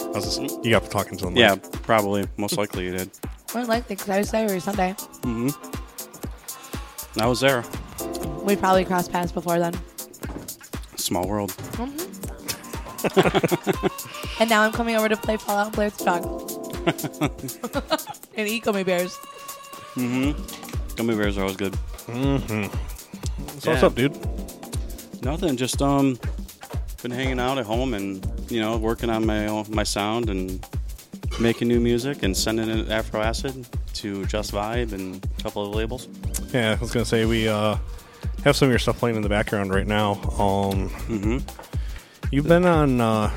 I 0.00 0.04
was 0.08 0.24
just, 0.36 0.40
you 0.62 0.70
got 0.72 0.82
to 0.84 0.90
talking 0.90 1.16
to 1.18 1.24
them. 1.24 1.36
Yeah, 1.36 1.54
probably. 1.84 2.26
Most 2.36 2.58
likely 2.58 2.84
you 2.84 2.90
did. 2.98 3.10
More 3.54 3.64
likely, 3.64 3.94
because 3.96 4.10
I 4.10 4.18
was 4.18 4.30
there 4.30 4.44
every 4.44 4.60
Sunday. 4.60 4.94
Mm-hmm. 5.22 5.48
I 7.20 7.26
was 7.26 7.40
there. 7.40 7.64
We 8.42 8.56
probably 8.56 8.84
crossed 8.84 9.12
paths 9.12 9.32
before 9.32 9.58
then. 9.58 9.74
Small 10.96 11.26
world. 11.26 11.54
And 14.42 14.50
now 14.50 14.62
I'm 14.62 14.72
coming 14.72 14.96
over 14.96 15.08
to 15.08 15.16
play 15.16 15.36
Fallout 15.36 15.66
and 15.66 15.74
play 15.74 15.86
with 15.86 15.98
the 15.98 16.04
dog. 16.04 18.10
and 18.36 18.48
eat 18.48 18.64
gummy 18.64 18.82
bears. 18.82 19.16
Mm-hmm. 19.94 20.96
Gummy 20.96 21.14
bears 21.14 21.38
are 21.38 21.42
always 21.42 21.56
good. 21.56 21.76
So 23.60 23.70
what's 23.70 23.82
up, 23.82 23.94
dude? 23.94 24.16
Nothing. 25.22 25.56
Just 25.56 25.80
um, 25.80 26.18
been 27.02 27.12
hanging 27.12 27.38
out 27.38 27.58
at 27.58 27.66
home 27.66 27.94
and 27.94 28.26
you 28.50 28.60
know 28.60 28.76
working 28.78 29.10
on 29.10 29.24
my 29.24 29.64
my 29.68 29.84
sound 29.84 30.28
and 30.28 30.66
making 31.40 31.68
new 31.68 31.78
music 31.78 32.24
and 32.24 32.36
sending 32.36 32.68
it 32.68 32.90
Afro 32.90 33.20
Acid 33.20 33.68
to 33.94 34.26
Just 34.26 34.52
Vibe 34.52 34.92
and 34.92 35.24
a 35.38 35.42
couple 35.42 35.64
of 35.64 35.74
labels. 35.74 36.08
Yeah, 36.52 36.76
I 36.78 36.80
was 36.80 36.90
gonna 36.90 37.04
say 37.04 37.26
we 37.26 37.46
uh, 37.46 37.76
have 38.44 38.56
some 38.56 38.66
of 38.66 38.72
your 38.72 38.78
stuff 38.78 38.98
playing 38.98 39.16
in 39.16 39.22
the 39.22 39.28
background 39.28 39.72
right 39.72 39.86
now. 39.86 40.12
Um, 40.38 40.88
Mm-hmm. 41.08 41.38
you've 42.30 42.48
been 42.48 42.64
on 42.64 43.00
uh, 43.00 43.30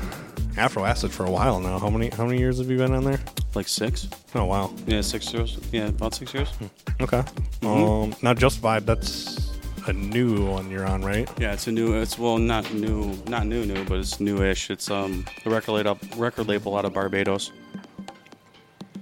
Afro 0.56 0.84
Acid 0.84 1.12
for 1.12 1.24
a 1.24 1.30
while 1.30 1.60
now. 1.60 1.78
How 1.78 1.90
many 1.90 2.10
how 2.10 2.24
many 2.26 2.38
years 2.38 2.58
have 2.58 2.70
you 2.70 2.76
been 2.78 2.92
on 2.94 3.04
there? 3.04 3.20
Like 3.54 3.68
six. 3.68 4.08
Oh 4.34 4.44
wow. 4.44 4.72
Yeah, 4.86 5.00
six 5.00 5.32
years. 5.32 5.58
Yeah, 5.72 5.88
about 5.88 6.14
six 6.14 6.32
years. 6.34 6.52
Okay. 7.00 7.22
Mhm. 7.60 8.04
Um, 8.04 8.14
now 8.22 8.34
Just 8.34 8.60
Vibe, 8.62 8.84
that's 8.86 9.50
a 9.86 9.92
new 9.92 10.44
one 10.46 10.70
you're 10.70 10.86
on, 10.86 11.02
right? 11.02 11.28
Yeah, 11.38 11.52
it's 11.52 11.66
a 11.66 11.72
new. 11.72 11.94
It's 11.94 12.18
well, 12.18 12.38
not 12.38 12.72
new, 12.74 13.12
not 13.28 13.46
new, 13.46 13.64
new, 13.64 13.84
but 13.84 13.98
it's 13.98 14.18
newish. 14.20 14.70
It's 14.70 14.90
um 14.90 15.24
a 15.44 15.50
record 15.50 15.72
label, 15.72 15.98
record 16.16 16.48
label 16.48 16.76
out 16.76 16.84
of 16.84 16.92
Barbados, 16.94 17.52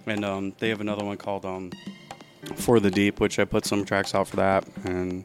and 0.07 0.25
um 0.25 0.53
they 0.59 0.69
have 0.69 0.81
another 0.81 1.05
one 1.05 1.17
called 1.17 1.45
um 1.45 1.71
For 2.57 2.81
the 2.81 2.91
Deep, 2.91 3.21
which 3.21 3.39
I 3.39 3.45
put 3.45 3.65
some 3.65 3.85
tracks 3.85 4.15
out 4.15 4.29
for 4.29 4.37
that, 4.37 4.67
and 4.85 5.25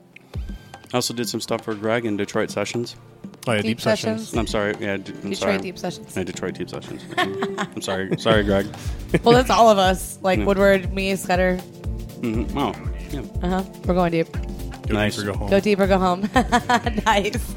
I 0.94 0.98
also 0.98 1.14
did 1.14 1.30
some 1.30 1.40
stuff 1.42 1.64
for 1.64 1.76
Greg 1.76 2.06
in 2.06 2.18
Detroit 2.18 2.50
Sessions. 2.52 2.96
Oh 3.48 3.52
yeah, 3.54 3.58
Deep 3.62 3.78
Deep, 3.78 3.82
Sessions. 3.82 4.22
Sessions. 4.30 4.38
I'm 4.38 4.48
sorry, 4.48 4.76
yeah, 4.80 4.98
d- 4.98 5.14
I'm 5.24 5.30
Detroit 5.30 5.38
sorry. 5.38 5.58
Deep 5.60 5.78
Sessions. 5.78 6.16
Yeah, 6.18 6.24
Detroit 6.24 6.54
Deep 6.56 6.70
Sessions. 6.70 7.02
I'm 7.18 7.82
sorry, 7.82 8.18
sorry, 8.18 8.44
Greg. 8.44 8.68
Well, 9.24 9.36
that's 9.36 9.50
all 9.50 9.70
of 9.70 9.78
us. 9.78 10.20
Like 10.22 10.40
Yeah. 10.40 10.46
Woodward, 10.46 10.94
me, 10.94 11.16
Scudder. 11.16 11.58
hmm 12.22 12.46
Oh, 12.58 12.74
yeah, 13.12 13.22
Uh 13.44 13.50
huh. 13.50 13.64
We're 13.86 13.94
going 13.94 14.12
deep. 14.12 14.28
Go 14.88 14.94
Nice. 14.96 15.16
deep 15.18 15.26
or 15.28 15.32
go 15.32 15.38
home. 15.38 15.50
Go 15.50 15.60
deep 15.60 15.80
or 15.80 15.88
go 15.88 15.98
home. 16.00 16.30
nice. 17.06 17.56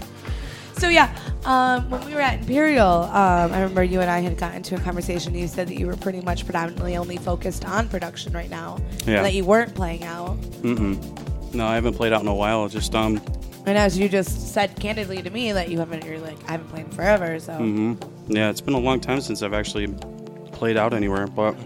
So 0.79 0.89
yeah, 0.89 1.15
um, 1.45 1.89
when 1.91 2.05
we 2.05 2.15
were 2.15 2.21
at 2.21 2.41
Imperial, 2.41 2.87
um, 3.05 3.53
I 3.53 3.61
remember 3.61 3.83
you 3.85 4.01
and 4.01 4.11
I 4.11 4.21
had 4.21 4.37
gotten 4.37 4.59
into 4.59 4.75
a 4.75 4.81
conversation. 4.81 5.35
You 5.35 5.47
said 5.49 5.69
that 5.69 5.79
you 5.79 5.87
were 5.87 5.97
pretty 5.97 6.21
much 6.21 6.45
predominantly 6.45 6.97
only 6.97 7.17
focused 7.19 7.65
on 7.65 7.89
production 7.89 8.33
right 8.33 8.51
now, 8.51 8.79
Yeah. 9.07 9.17
and 9.19 9.27
that 9.27 9.35
you 9.35 9.45
weren't 9.45 9.75
playing 9.75 10.05
out. 10.05 10.39
mm-mm. 10.63 11.22
No, 11.55 11.67
I 11.67 11.75
haven't 11.75 11.95
played 11.95 12.13
out 12.13 12.23
in 12.23 12.29
a 12.29 12.35
while. 12.35 12.69
Just 12.69 12.95
um, 12.95 13.21
And 13.67 13.77
as 13.79 13.99
you 13.99 14.09
just 14.09 14.53
said 14.53 14.75
candidly 14.81 15.23
to 15.23 15.31
me 15.31 15.53
that 15.53 15.69
you 15.69 15.79
haven't, 15.79 16.05
you're 16.05 16.19
like, 16.19 16.39
I 16.49 16.53
haven't 16.53 16.69
played 16.69 16.87
in 16.87 16.91
forever. 16.93 17.39
So 17.39 17.55
hmm 17.55 17.95
Yeah, 18.29 18.51
it's 18.51 18.61
been 18.61 18.75
a 18.75 18.79
long 18.81 19.01
time 19.01 19.21
since 19.21 19.43
I've 19.43 19.55
actually 19.55 19.89
played 20.53 20.77
out 20.77 20.95
anywhere, 20.95 21.27
but 21.27 21.57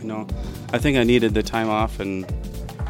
you 0.00 0.04
know, 0.04 0.26
I 0.72 0.78
think 0.78 0.96
I 0.98 1.04
needed 1.04 1.34
the 1.34 1.42
time 1.42 1.68
off 1.68 2.00
and 2.00 2.26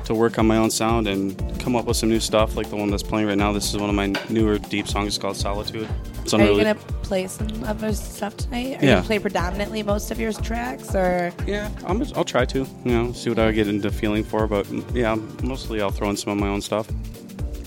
to 0.04 0.14
work 0.14 0.38
on 0.38 0.46
my 0.46 0.56
own 0.56 0.70
sound 0.70 1.08
and 1.08 1.36
come 1.60 1.76
up 1.76 1.86
with 1.86 1.96
some 1.96 2.08
new 2.08 2.20
stuff, 2.20 2.56
like 2.56 2.68
the 2.70 2.76
one 2.76 2.90
that's 2.90 3.02
playing 3.02 3.26
right 3.26 3.38
now. 3.38 3.52
This 3.52 3.72
is 3.72 3.78
one 3.80 3.88
of 3.88 3.96
my 3.96 4.06
newer 4.28 4.58
deep 4.58 4.86
songs 4.86 5.08
It's 5.08 5.18
called 5.18 5.36
Solitude. 5.36 5.88
It's 6.22 6.32
are 6.32 6.40
you 6.40 6.56
gonna 6.56 6.74
play 7.02 7.26
some 7.26 7.64
of 7.64 7.82
your 7.82 7.92
stuff 7.92 8.36
tonight? 8.36 8.78
Are 8.78 8.84
you 8.84 8.88
Yeah. 8.88 8.94
gonna 8.96 9.02
play 9.06 9.18
predominantly 9.18 9.82
most 9.82 10.10
of 10.10 10.18
your 10.18 10.32
tracks, 10.32 10.94
or 10.94 11.32
Yeah, 11.46 11.68
I'm, 11.86 12.02
I'll 12.16 12.24
try 12.24 12.44
to. 12.46 12.58
You 12.84 12.92
know, 12.92 13.12
see 13.12 13.28
what 13.30 13.38
I 13.38 13.52
get 13.52 13.68
into 13.68 13.90
feeling 13.90 14.24
for, 14.24 14.46
but 14.46 14.66
mm, 14.66 14.82
yeah, 14.94 15.16
mostly 15.42 15.82
I'll 15.82 15.90
throw 15.90 16.08
in 16.10 16.16
some 16.16 16.32
of 16.32 16.38
my 16.38 16.48
own 16.48 16.62
stuff. 16.62 16.88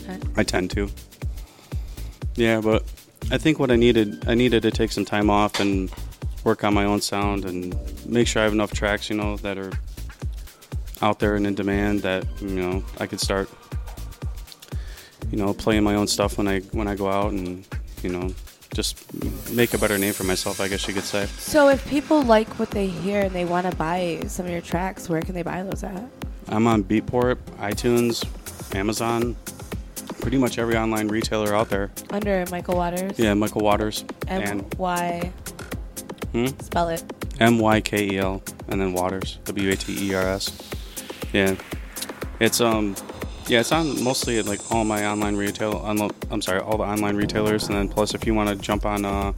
Okay. 0.10 0.20
I 0.36 0.44
tend 0.44 0.72
to. 0.72 0.90
Yeah, 2.36 2.62
but 2.62 2.84
I 3.32 3.38
think 3.38 3.60
what 3.60 3.72
I 3.72 3.76
needed, 3.76 4.28
I 4.28 4.34
needed 4.36 4.62
to 4.64 4.72
take 4.72 4.92
some 4.92 5.06
time 5.06 5.30
off 5.30 5.60
and 5.60 5.92
work 6.44 6.64
on 6.64 6.74
my 6.74 6.86
own 6.86 7.02
sound 7.02 7.46
and 7.46 7.76
make 8.06 8.28
sure 8.28 8.42
I 8.42 8.46
have 8.46 8.54
enough 8.54 8.74
tracks, 8.74 9.10
you 9.10 9.18
know, 9.18 9.38
that 9.38 9.58
are 9.58 9.72
out 11.02 11.20
there 11.20 11.36
and 11.36 11.46
in 11.46 11.56
demand 11.56 12.02
that 12.02 12.26
you 12.42 12.50
know 12.50 12.84
I 13.00 13.08
could 13.08 13.20
start, 13.20 13.50
you 15.32 15.38
know, 15.38 15.54
playing 15.54 15.84
my 15.84 15.96
own 15.96 16.08
stuff 16.08 16.38
when 16.38 16.48
I 16.48 16.62
when 16.72 16.88
I 16.88 16.96
go 16.96 17.10
out 17.10 17.32
and 17.32 17.66
you 18.04 18.10
know 18.10 18.32
just 18.74 18.98
make 19.52 19.74
a 19.74 19.78
better 19.78 19.98
name 19.98 20.14
for 20.14 20.24
myself, 20.24 20.60
I 20.62 20.68
guess 20.68 20.88
you 20.88 20.94
could 20.94 21.04
say. 21.04 21.26
so? 21.38 21.70
If 21.70 21.88
people 21.90 22.22
like 22.22 22.48
what 22.60 22.70
they 22.72 22.88
hear 22.88 23.22
and 23.22 23.34
they 23.34 23.46
want 23.46 23.70
to 23.70 23.76
buy 23.76 24.22
some 24.28 24.46
of 24.46 24.52
your 24.52 24.62
tracks, 24.62 25.10
where 25.10 25.22
can 25.22 25.34
they 25.34 25.42
buy 25.42 25.64
those 25.64 25.84
at? 25.84 26.04
I'm 26.50 26.68
on 26.68 26.84
Beatport, 26.84 27.38
iTunes, 27.60 28.24
Amazon, 28.76 29.36
pretty 30.22 30.38
much 30.38 30.58
every 30.60 30.78
online 30.78 31.08
retailer 31.08 31.56
out 31.56 31.70
there. 31.70 31.92
Under 32.12 32.46
Mykel 32.48 32.76
Waters. 32.76 33.18
Yeah, 33.18 33.34
Mykel 33.34 33.62
Waters 33.62 34.06
M 34.28 34.66
Y. 34.78 35.32
Hmm? 36.34 36.48
Spell 36.62 36.90
it. 36.90 37.04
M 37.40 37.60
Y 37.60 37.82
K 37.82 38.10
E 38.14 38.18
L 38.18 38.44
and 38.68 38.80
then 38.82 38.94
Waters, 38.94 39.40
W 39.46 39.72
A 39.72 39.76
T 39.76 40.10
E 40.10 40.14
R 40.14 40.24
S. 40.24 40.52
Yeah, 41.34 41.56
it's 42.40 42.62
um, 42.62 42.96
yeah, 43.48 43.60
it's 43.62 43.72
on 43.72 44.04
mostly 44.04 44.38
at 44.40 44.46
like 44.46 44.60
all 44.72 44.84
my 44.84 45.06
online 45.06 45.36
retail. 45.36 45.74
unlo- 45.82 46.12
I'm 46.32 46.42
sorry, 46.42 46.60
all 46.60 46.78
the 46.78 46.84
online 46.84 47.16
retailers, 47.16 47.68
and 47.68 47.76
then 47.78 47.90
plus 47.90 48.14
if 48.14 48.26
you 48.26 48.34
want 48.34 48.50
to 48.50 48.56
jump 48.56 48.86
on 48.86 49.06
uh, 49.06 49.34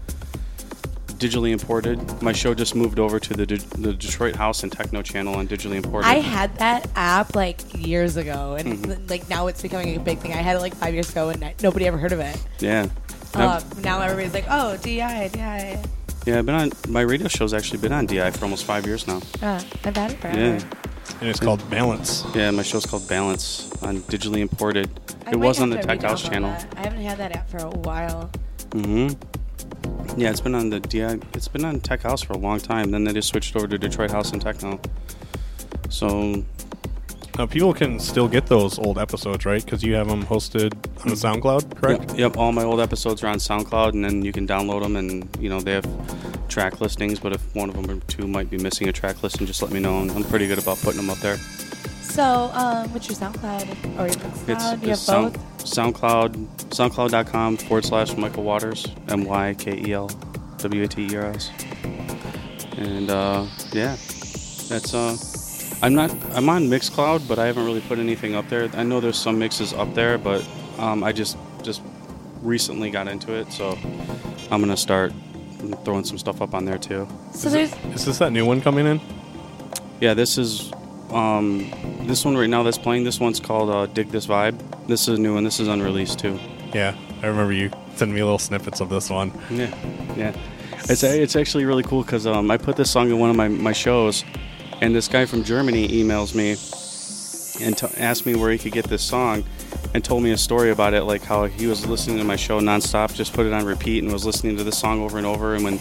digitally 1.19 1.51
imported. 1.51 2.21
My 2.21 2.31
show 2.31 2.53
just 2.53 2.75
moved 2.75 2.97
over 2.99 3.19
to 3.19 3.33
the 3.33 3.45
De- 3.45 3.57
the 3.77 3.93
Detroit 3.93 4.35
House 4.35 4.63
and 4.63 4.71
Techno 4.71 5.01
channel 5.01 5.35
on 5.35 5.47
digitally 5.47 5.75
imported. 5.75 6.07
I 6.07 6.15
had 6.19 6.55
that 6.59 6.89
app 6.95 7.35
like 7.35 7.59
years 7.77 8.15
ago, 8.17 8.55
and 8.57 8.79
Mm-hmm. 8.79 9.07
like 9.07 9.29
now 9.29 9.47
it's 9.47 9.61
becoming 9.61 9.95
a 9.95 9.99
big 9.99 10.19
thing. 10.19 10.31
I 10.33 10.37
had 10.37 10.55
it 10.55 10.59
like 10.59 10.75
five 10.75 10.93
years 10.93 11.09
ago, 11.09 11.29
and 11.29 11.53
nobody 11.61 11.87
ever 11.87 11.97
heard 11.97 12.13
of 12.13 12.19
it. 12.19 12.37
yeah. 12.59 12.87
I've- 13.35 13.81
now 13.83 14.01
everybody's 14.01 14.33
like, 14.33 14.45
"Oh, 14.49 14.75
DI, 14.77 15.27
DI." 15.27 15.83
yeah, 16.25 16.39
I've 16.39 16.45
been 16.45 16.55
on 16.55 16.71
my 16.87 17.01
radio 17.01 17.27
show's 17.27 17.53
actually 17.53 17.77
been 17.79 17.93
on 17.93 18.05
DI 18.07 18.31
for 18.31 18.45
almost 18.45 18.65
five 18.65 18.85
years 18.87 19.05
now. 19.07 19.21
Uh, 19.41 19.61
I've 19.85 19.95
had 19.95 20.11
it 20.11 20.19
forever. 20.19 20.39
Yeah. 20.39 20.59
And 21.19 21.29
it's 21.29 21.39
called 21.39 21.67
Balance. 21.69 22.25
Yeah, 22.33 22.51
my 22.51 22.63
show's 22.63 22.85
called 22.85 23.07
Balance 23.07 23.71
on 23.81 23.99
digitally 24.01 24.39
imported. 24.39 24.89
I 25.25 25.31
it 25.31 25.35
was 25.35 25.59
on 25.59 25.69
the 25.69 25.77
Tech 25.77 26.01
House 26.01 26.23
channel. 26.27 26.49
that. 26.51 26.73
I 26.77 26.81
haven't 26.81 27.01
had 27.01 27.17
that 27.17 27.35
app 27.35 27.49
for 27.49 27.57
a 27.57 27.69
while. 27.69 28.29
Mm-hmm. 28.69 30.19
Yeah, 30.19 30.29
it's 30.31 30.41
been 30.41 30.55
on 30.55 30.69
the 30.69 30.79
DI. 30.79 31.19
It's 31.33 31.47
been 31.47 31.65
on 31.65 31.79
Tech 31.81 32.01
House 32.01 32.21
for 32.21 32.33
a 32.33 32.37
long 32.37 32.59
time. 32.59 32.91
Then 32.91 33.03
they 33.03 33.13
just 33.13 33.29
switched 33.29 33.55
over 33.55 33.67
to 33.67 33.77
Detroit 33.77 34.11
House 34.11 34.31
and 34.31 34.41
Techno. 34.41 34.79
So 35.89 36.43
Now, 37.39 37.45
people 37.45 37.73
can 37.73 38.01
still 38.01 38.27
get 38.27 38.47
those 38.47 38.77
old 38.77 38.99
episodes, 38.99 39.45
right? 39.45 39.63
Because 39.63 39.81
you 39.81 39.93
have 39.93 40.09
them 40.09 40.25
hosted 40.25 40.73
on 40.99 41.07
the 41.07 41.15
SoundCloud, 41.15 41.73
correct? 41.73 42.09
Yep, 42.09 42.19
yep, 42.19 42.37
all 42.37 42.51
my 42.51 42.63
old 42.63 42.81
episodes 42.81 43.23
are 43.23 43.27
on 43.27 43.37
SoundCloud, 43.37 43.93
and 43.93 44.03
then 44.03 44.25
you 44.25 44.33
can 44.33 44.45
download 44.45 44.81
them, 44.81 44.97
and 44.97 45.25
you 45.39 45.47
know 45.47 45.61
they 45.61 45.71
have 45.71 45.87
track 46.49 46.81
listings. 46.81 47.17
But 47.17 47.31
if 47.31 47.55
one 47.55 47.69
of 47.69 47.75
them 47.75 47.89
or 47.89 48.01
two 48.07 48.27
might 48.27 48.49
be 48.49 48.57
missing 48.57 48.89
a 48.89 48.91
track 48.91 49.23
listing, 49.23 49.47
just 49.47 49.61
let 49.61 49.71
me 49.71 49.79
know. 49.79 50.01
And 50.01 50.11
I'm 50.11 50.25
pretty 50.25 50.47
good 50.47 50.59
about 50.59 50.79
putting 50.79 50.99
them 50.99 51.09
up 51.09 51.19
there. 51.19 51.37
So, 52.01 52.51
um, 52.53 52.91
what's 52.91 53.07
your 53.07 53.15
SoundCloud 53.17 53.97
or 53.97 54.07
your 54.07 54.15
Mixcloud? 54.17 54.49
It's, 54.49 54.63
you 54.63 54.69
have 54.71 54.83
it's 54.83 54.99
sound, 54.99 55.33
both. 55.35 55.63
SoundCloud, 55.63 56.47
SoundCloud.com 56.71 57.55
forward 57.55 57.85
slash 57.85 58.11
Mykel 58.15 58.43
Waters, 58.43 58.85
M 59.07 59.23
Y 59.23 59.55
K 59.57 59.81
E 59.87 59.93
L 59.93 60.07
W 60.57 60.83
A 60.83 60.87
T 60.89 61.07
E 61.09 61.15
R 61.15 61.27
S. 61.27 61.51
And 62.75 63.09
uh, 63.09 63.45
yeah, 63.71 63.95
that's 64.67 64.93
uh, 64.93 65.15
I'm 65.81 65.93
not 65.93 66.11
I'm 66.35 66.49
on 66.49 66.67
Mixcloud, 66.67 67.27
but 67.27 67.39
I 67.39 67.45
haven't 67.45 67.65
really 67.65 67.81
put 67.81 67.99
anything 67.99 68.35
up 68.35 68.49
there. 68.49 68.69
I 68.73 68.83
know 68.83 68.99
there's 68.99 69.17
some 69.17 69.39
mixes 69.39 69.73
up 69.73 69.93
there, 69.93 70.17
but 70.17 70.45
um, 70.77 71.03
I 71.03 71.11
just 71.11 71.37
just 71.63 71.81
recently 72.41 72.89
got 72.89 73.07
into 73.07 73.33
it, 73.33 73.51
so 73.51 73.77
I'm 74.51 74.59
gonna 74.59 74.77
start 74.77 75.13
throwing 75.83 76.03
some 76.03 76.17
stuff 76.17 76.41
up 76.41 76.53
on 76.53 76.65
there 76.65 76.77
too. 76.77 77.07
So 77.33 77.49
there's 77.49 77.73
Is 77.93 78.05
this 78.05 78.17
that 78.19 78.31
new 78.31 78.45
one 78.45 78.61
coming 78.61 78.85
in? 78.85 79.01
Yeah, 80.01 80.13
this 80.13 80.37
is 80.37 80.71
um, 81.11 81.71
this 82.03 82.25
one 82.25 82.35
right 82.37 82.49
now 82.49 82.63
that's 82.63 82.77
playing. 82.77 83.03
This 83.03 83.19
one's 83.19 83.39
called 83.39 83.69
uh, 83.69 83.85
"Dig 83.87 84.09
This 84.09 84.27
Vibe." 84.27 84.57
This 84.87 85.07
is 85.07 85.17
a 85.17 85.21
new 85.21 85.33
one. 85.33 85.43
This 85.43 85.59
is 85.59 85.67
unreleased 85.67 86.19
too. 86.19 86.39
Yeah, 86.73 86.95
I 87.21 87.27
remember 87.27 87.53
you 87.53 87.71
sending 87.95 88.15
me 88.15 88.23
little 88.23 88.39
snippets 88.39 88.81
of 88.81 88.89
this 88.89 89.09
one. 89.09 89.31
Yeah, 89.49 89.73
yeah. 90.17 90.35
It's 90.89 91.03
it's 91.03 91.35
actually 91.35 91.65
really 91.65 91.83
cool 91.83 92.03
because 92.03 92.25
um, 92.25 92.49
I 92.51 92.57
put 92.57 92.75
this 92.75 92.89
song 92.89 93.09
in 93.09 93.19
one 93.19 93.29
of 93.29 93.35
my, 93.35 93.47
my 93.47 93.73
shows, 93.73 94.23
and 94.81 94.95
this 94.95 95.07
guy 95.07 95.25
from 95.25 95.43
Germany 95.43 95.87
emails 95.87 96.33
me 96.35 96.51
and 97.65 97.77
t- 97.77 97.87
asked 97.97 98.25
me 98.25 98.35
where 98.35 98.51
he 98.51 98.57
could 98.57 98.71
get 98.71 98.85
this 98.85 99.01
song, 99.01 99.43
and 99.93 100.03
told 100.03 100.23
me 100.23 100.31
a 100.31 100.37
story 100.37 100.71
about 100.71 100.93
it, 100.93 101.03
like 101.03 101.23
how 101.23 101.45
he 101.45 101.67
was 101.67 101.85
listening 101.85 102.17
to 102.17 102.23
my 102.23 102.35
show 102.35 102.59
nonstop, 102.59 103.13
just 103.13 103.33
put 103.33 103.45
it 103.45 103.53
on 103.53 103.65
repeat, 103.65 104.03
and 104.03 104.11
was 104.11 104.25
listening 104.25 104.55
to 104.57 104.63
this 104.63 104.77
song 104.77 105.01
over 105.01 105.17
and 105.17 105.27
over. 105.27 105.55
And 105.55 105.63
when 105.63 105.79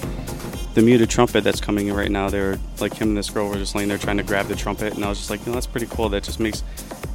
the 0.75 0.83
muted 0.83 1.11
trumpet 1.11 1.45
that's 1.45 1.61
coming 1.61 1.89
in 1.89 1.95
right 1.95 2.11
now, 2.11 2.29
they 2.29 2.41
were 2.41 2.59
like 2.81 2.95
him 2.95 3.09
and 3.09 3.17
this 3.17 3.31
girl 3.31 3.49
were 3.49 3.57
just 3.57 3.75
laying 3.75 3.89
there 3.89 3.99
trying 3.99 4.17
to 4.17 4.23
grab 4.23 4.47
the 4.47 4.57
trumpet, 4.57 4.95
and 4.95 5.05
I 5.05 5.09
was 5.09 5.19
just 5.19 5.31
like, 5.31 5.41
you 5.41 5.47
know, 5.47 5.55
that's 5.55 5.67
pretty 5.67 5.87
cool. 5.87 6.09
That 6.09 6.25
just 6.25 6.41
makes 6.41 6.63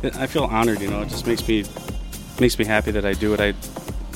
I 0.03 0.27
feel 0.27 0.43
honored, 0.43 0.81
you 0.81 0.89
know. 0.89 1.01
It 1.01 1.09
just 1.09 1.27
makes 1.27 1.47
me 1.47 1.63
makes 2.39 2.57
me 2.59 2.65
happy 2.65 2.91
that 2.91 3.05
I 3.05 3.13
do 3.13 3.31
what 3.31 3.39
I, 3.39 3.53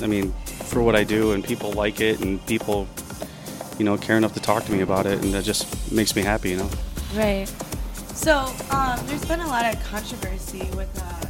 I 0.02 0.07
mean, 0.07 0.34
for 0.45 0.81
what 0.81 0.95
I 0.95 1.03
do, 1.03 1.31
and 1.31 1.44
people 1.44 1.72
like 1.72 2.02
it, 2.02 2.19
and 2.22 2.45
people, 2.45 2.88
you 3.77 3.85
know, 3.85 3.98
care 3.98 4.18
enough 4.18 4.34
to 4.34 4.39
talk 4.39 4.65
to 4.65 4.72
me 4.72 4.81
about 4.81 5.06
it, 5.06 5.23
and 5.23 5.34
that 5.34 5.44
just 5.44 5.91
makes 5.91 6.15
me 6.15 6.22
happy, 6.22 6.49
you 6.52 6.57
know. 6.57 6.69
Right. 7.15 7.47
So 8.13 8.53
um, 8.71 8.99
there's 9.05 9.25
been 9.25 9.39
a 9.41 9.47
lot 9.47 9.73
of 9.73 9.81
controversy 9.85 10.69
with 10.75 10.89
uh, 11.01 11.27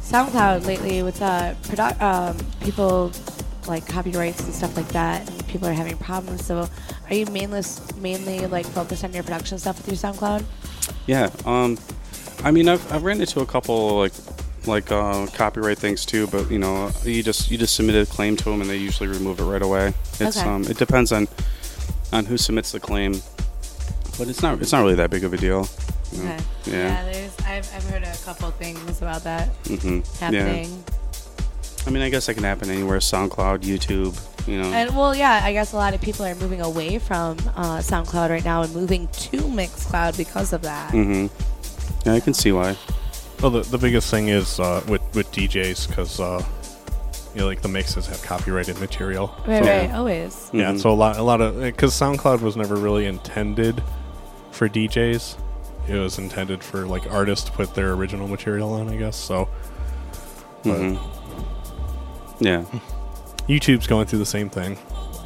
SoundCloud 0.00 0.66
lately, 0.66 1.02
with 1.02 1.20
uh, 1.20 1.54
produ- 1.62 2.00
um, 2.00 2.36
people 2.60 3.12
like 3.66 3.86
copyrights 3.86 4.42
and 4.44 4.54
stuff 4.54 4.76
like 4.76 4.88
that, 4.88 5.28
and 5.28 5.46
people 5.46 5.68
are 5.68 5.72
having 5.72 5.96
problems. 5.98 6.44
So 6.44 6.68
are 7.08 7.14
you 7.14 7.26
mainly 7.26 7.62
mainly 7.98 8.46
like 8.46 8.66
focused 8.66 9.04
on 9.04 9.12
your 9.12 9.22
production 9.22 9.58
stuff 9.58 9.76
with 9.78 9.88
your 9.88 9.96
SoundCloud? 10.12 10.44
Yeah. 11.06 11.30
Um, 11.44 11.78
I 12.42 12.50
mean, 12.50 12.68
I've, 12.68 12.92
I've 12.92 13.02
ran 13.04 13.20
into 13.20 13.40
a 13.40 13.46
couple 13.46 13.98
like 13.98 14.12
like 14.66 14.90
uh, 14.90 15.26
copyright 15.34 15.78
things 15.78 16.06
too, 16.06 16.26
but 16.28 16.50
you 16.50 16.58
know, 16.58 16.90
you 17.04 17.22
just 17.22 17.50
you 17.50 17.58
just 17.58 17.76
submit 17.76 17.96
a 17.96 18.10
claim 18.10 18.36
to 18.36 18.44
them, 18.44 18.60
and 18.62 18.70
they 18.70 18.76
usually 18.78 19.08
remove 19.08 19.38
it 19.38 19.44
right 19.44 19.62
away. 19.62 19.92
It's 20.18 20.38
Okay. 20.38 20.48
um, 20.48 20.64
it 20.64 20.78
depends 20.78 21.12
on 21.12 21.28
on 22.12 22.24
who 22.24 22.36
submits 22.38 22.72
the 22.72 22.80
claim, 22.80 23.20
but 24.18 24.28
it's 24.28 24.42
not 24.42 24.60
it's 24.60 24.72
not 24.72 24.80
really 24.82 24.94
that 24.96 25.10
big 25.10 25.24
of 25.24 25.32
a 25.32 25.36
deal. 25.36 25.68
you 26.12 26.22
know. 26.24 26.32
Okay. 26.34 26.42
Yeah. 26.66 27.04
there's 27.04 27.36
I've, 27.46 27.68
I've 27.74 27.84
heard 27.90 28.02
a 28.02 28.16
couple 28.24 28.50
things 28.52 29.02
about 29.02 29.24
that 29.24 29.48
hmm 29.66 30.00
happening. 30.20 30.82
I 31.86 31.90
mean, 31.90 32.02
I 32.02 32.08
guess 32.08 32.28
it 32.30 32.34
can 32.34 32.44
happen 32.44 32.70
anywhere: 32.70 32.98
SoundCloud, 32.98 33.60
YouTube. 33.60 34.18
You 34.48 34.60
know. 34.62 34.68
And 34.72 34.96
well, 34.96 35.14
yeah, 35.14 35.40
I 35.42 35.52
guess 35.52 35.72
a 35.72 35.76
lot 35.76 35.92
of 35.94 36.00
people 36.00 36.24
are 36.24 36.34
moving 36.34 36.60
away 36.62 36.98
from 36.98 37.36
uh, 37.56 37.78
SoundCloud 37.78 38.30
right 38.30 38.44
now 38.44 38.62
and 38.62 38.74
moving 38.74 39.08
to 39.08 39.36
Mixcloud 39.38 40.16
because 40.16 40.52
of 40.52 40.62
that. 40.62 40.92
Mm-hmm. 40.92 42.08
Yeah, 42.08 42.14
I 42.14 42.20
can 42.20 42.32
see 42.34 42.52
why. 42.52 42.76
Well, 43.42 43.50
the, 43.50 43.60
the 43.62 43.76
biggest 43.78 44.10
thing 44.10 44.28
is 44.28 44.58
uh, 44.60 44.82
with 44.88 45.02
with 45.14 45.30
DJs 45.32 45.88
because 45.88 46.20
uh, 46.20 46.42
you 47.34 47.40
know, 47.40 47.46
like 47.46 47.60
the 47.62 47.68
mixes 47.68 48.06
have 48.06 48.22
copyrighted 48.22 48.78
material. 48.80 49.34
Right, 49.46 49.62
So- 49.62 49.68
right, 49.70 49.90
always. 49.92 50.50
Yeah, 50.54 50.72
Mhm. 50.72 50.80
so 50.80 50.90
a 50.90 50.94
lot, 50.94 51.16
a 51.18 51.22
lot 51.22 51.40
of 51.42 51.60
because 51.60 51.92
SoundCloud 51.92 52.40
was 52.40 52.56
never 52.56 52.76
really 52.76 53.04
intended 53.06 53.82
for 54.54 54.68
DJs. 54.68 55.36
It 55.88 55.96
was 55.98 56.18
intended 56.18 56.62
for 56.64 56.86
like 56.86 57.10
artists 57.12 57.44
to 57.46 57.52
put 57.52 57.74
their 57.74 57.92
original 57.92 58.26
material 58.28 58.72
on, 58.72 58.88
I 58.88 58.96
guess. 58.96 59.16
So, 59.16 59.48
but 60.62 60.78
hmm 60.78 60.96
Yeah. 62.40 62.64
YouTube's 63.48 63.86
going 63.86 64.06
through 64.06 64.20
the 64.20 64.26
same 64.26 64.48
thing. 64.48 64.78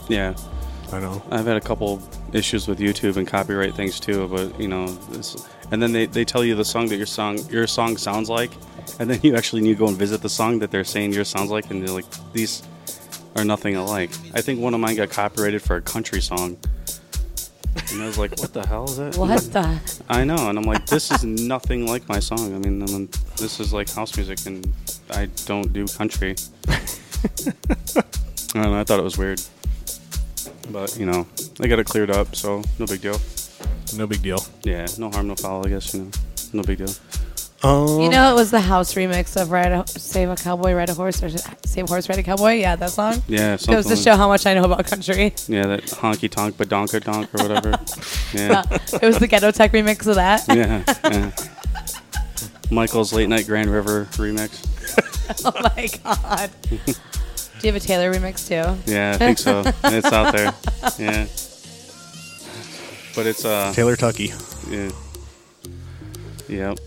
Yeah. 0.08 0.34
I 0.92 0.98
know. 0.98 1.22
I've 1.30 1.46
had 1.46 1.56
a 1.56 1.60
couple 1.60 2.02
issues 2.32 2.66
with 2.66 2.78
YouTube 2.80 3.16
and 3.16 3.28
copyright 3.28 3.74
things 3.74 4.00
too, 4.00 4.26
but 4.26 4.58
you 4.58 4.68
know, 4.68 4.86
this, 4.86 5.46
and 5.70 5.82
then 5.82 5.92
they, 5.92 6.06
they 6.06 6.24
tell 6.24 6.42
you 6.42 6.54
the 6.54 6.64
song 6.64 6.88
that 6.88 6.96
your 6.96 7.06
song 7.06 7.38
your 7.50 7.66
song 7.66 7.96
sounds 7.98 8.30
like, 8.30 8.50
and 8.98 9.08
then 9.08 9.20
you 9.22 9.36
actually 9.36 9.60
need 9.62 9.74
to 9.74 9.78
go 9.78 9.88
and 9.88 9.96
visit 9.96 10.22
the 10.22 10.28
song 10.30 10.58
that 10.60 10.70
they're 10.70 10.84
saying 10.84 11.12
yours 11.12 11.28
sounds 11.28 11.50
like, 11.50 11.70
and 11.70 11.82
they're 11.82 11.94
like 11.94 12.06
these 12.32 12.62
are 13.36 13.44
nothing 13.44 13.76
alike. 13.76 14.10
I 14.34 14.40
think 14.40 14.60
one 14.60 14.72
of 14.74 14.80
mine 14.80 14.96
got 14.96 15.10
copyrighted 15.10 15.60
for 15.62 15.76
a 15.76 15.82
country 15.82 16.22
song, 16.22 16.56
and 17.92 18.02
I 18.02 18.06
was 18.06 18.18
like, 18.18 18.38
what 18.38 18.52
the 18.52 18.66
hell 18.66 18.84
is 18.84 18.96
that? 18.96 19.16
What 19.16 19.40
the? 19.52 19.80
I 20.08 20.24
know, 20.24 20.48
and 20.48 20.58
I'm 20.58 20.64
like, 20.64 20.86
this 20.86 21.10
is 21.10 21.24
nothing 21.24 21.86
like 21.86 22.08
my 22.08 22.20
song. 22.20 22.54
I 22.54 22.58
mean, 22.58 22.82
I'm, 22.82 23.08
this 23.36 23.60
is 23.60 23.72
like 23.72 23.90
house 23.90 24.16
music, 24.16 24.44
and 24.46 24.66
I 25.10 25.26
don't 25.46 25.72
do 25.72 25.86
country. 25.86 26.36
I. 28.54 28.80
I 28.80 28.84
thought 28.84 28.98
it 28.98 29.04
was 29.04 29.18
weird, 29.18 29.40
but 30.70 30.96
you 30.98 31.06
know, 31.06 31.26
I 31.60 31.66
got 31.66 31.78
it 31.78 31.86
cleared 31.86 32.10
up, 32.10 32.34
so 32.34 32.62
no 32.78 32.86
big 32.86 33.00
deal. 33.00 33.18
No 33.96 34.06
big 34.06 34.22
deal. 34.22 34.44
Yeah, 34.62 34.86
no 34.98 35.10
harm, 35.10 35.28
no 35.28 35.34
foul. 35.34 35.66
I 35.66 35.70
guess 35.70 35.94
you 35.94 36.04
know, 36.04 36.10
no 36.52 36.62
big 36.62 36.78
deal. 36.78 36.94
Um, 37.62 38.00
You 38.00 38.08
know, 38.08 38.30
it 38.30 38.34
was 38.36 38.52
the 38.52 38.60
house 38.60 38.94
remix 38.94 39.40
of 39.40 39.50
Ride 39.50 39.72
a, 39.72 39.84
Save 39.88 40.30
a 40.30 40.36
Cowboy, 40.36 40.74
Ride 40.74 40.90
a 40.90 40.94
Horse, 40.94 41.20
or 41.24 41.28
Save 41.66 41.84
a 41.84 41.88
Horse, 41.88 42.08
Ride 42.08 42.20
a 42.20 42.22
Cowboy. 42.22 42.52
Yeah, 42.52 42.76
that 42.76 42.90
song. 42.90 43.20
Yeah, 43.26 43.52
Goes 43.56 43.62
something. 43.64 43.90
to 43.90 43.96
show 43.96 44.14
how 44.16 44.28
much 44.28 44.46
I 44.46 44.54
know 44.54 44.62
about 44.64 44.86
country. 44.86 45.34
yeah, 45.48 45.66
that 45.66 45.82
honky 45.86 46.30
tonk, 46.30 46.56
badonka 46.56 47.02
donk 47.02 47.34
or 47.34 47.42
whatever. 47.42 47.72
Yeah, 48.34 48.62
yeah, 48.70 48.78
it 49.02 49.06
was 49.06 49.18
the 49.18 49.26
Ghetto 49.26 49.50
Tech 49.50 49.72
remix 49.72 50.06
of 50.06 50.16
that. 50.16 50.44
yeah, 50.48 50.84
yeah. 51.04 51.30
Mykel's 52.70 53.12
late 53.14 53.28
night 53.28 53.46
Grand 53.46 53.70
River 53.70 54.04
remix. 54.12 54.66
oh 55.46 55.52
my 55.74 55.88
god. 56.04 56.50
Do 56.70 56.76
you 57.66 57.72
have 57.72 57.82
a 57.82 57.84
Taylor 57.84 58.12
remix 58.12 58.46
too? 58.46 58.78
Yeah, 58.92 59.12
I 59.14 59.16
think 59.16 59.38
so. 59.38 59.62
it's 59.84 60.12
out 60.12 60.32
there. 60.34 60.52
Yeah, 60.98 61.26
but 63.16 63.26
it's 63.26 63.44
uh, 63.46 63.72
Taylor 63.74 63.96
Tucky. 63.96 64.32
yeah, 64.68 64.90
yep. 66.48 66.78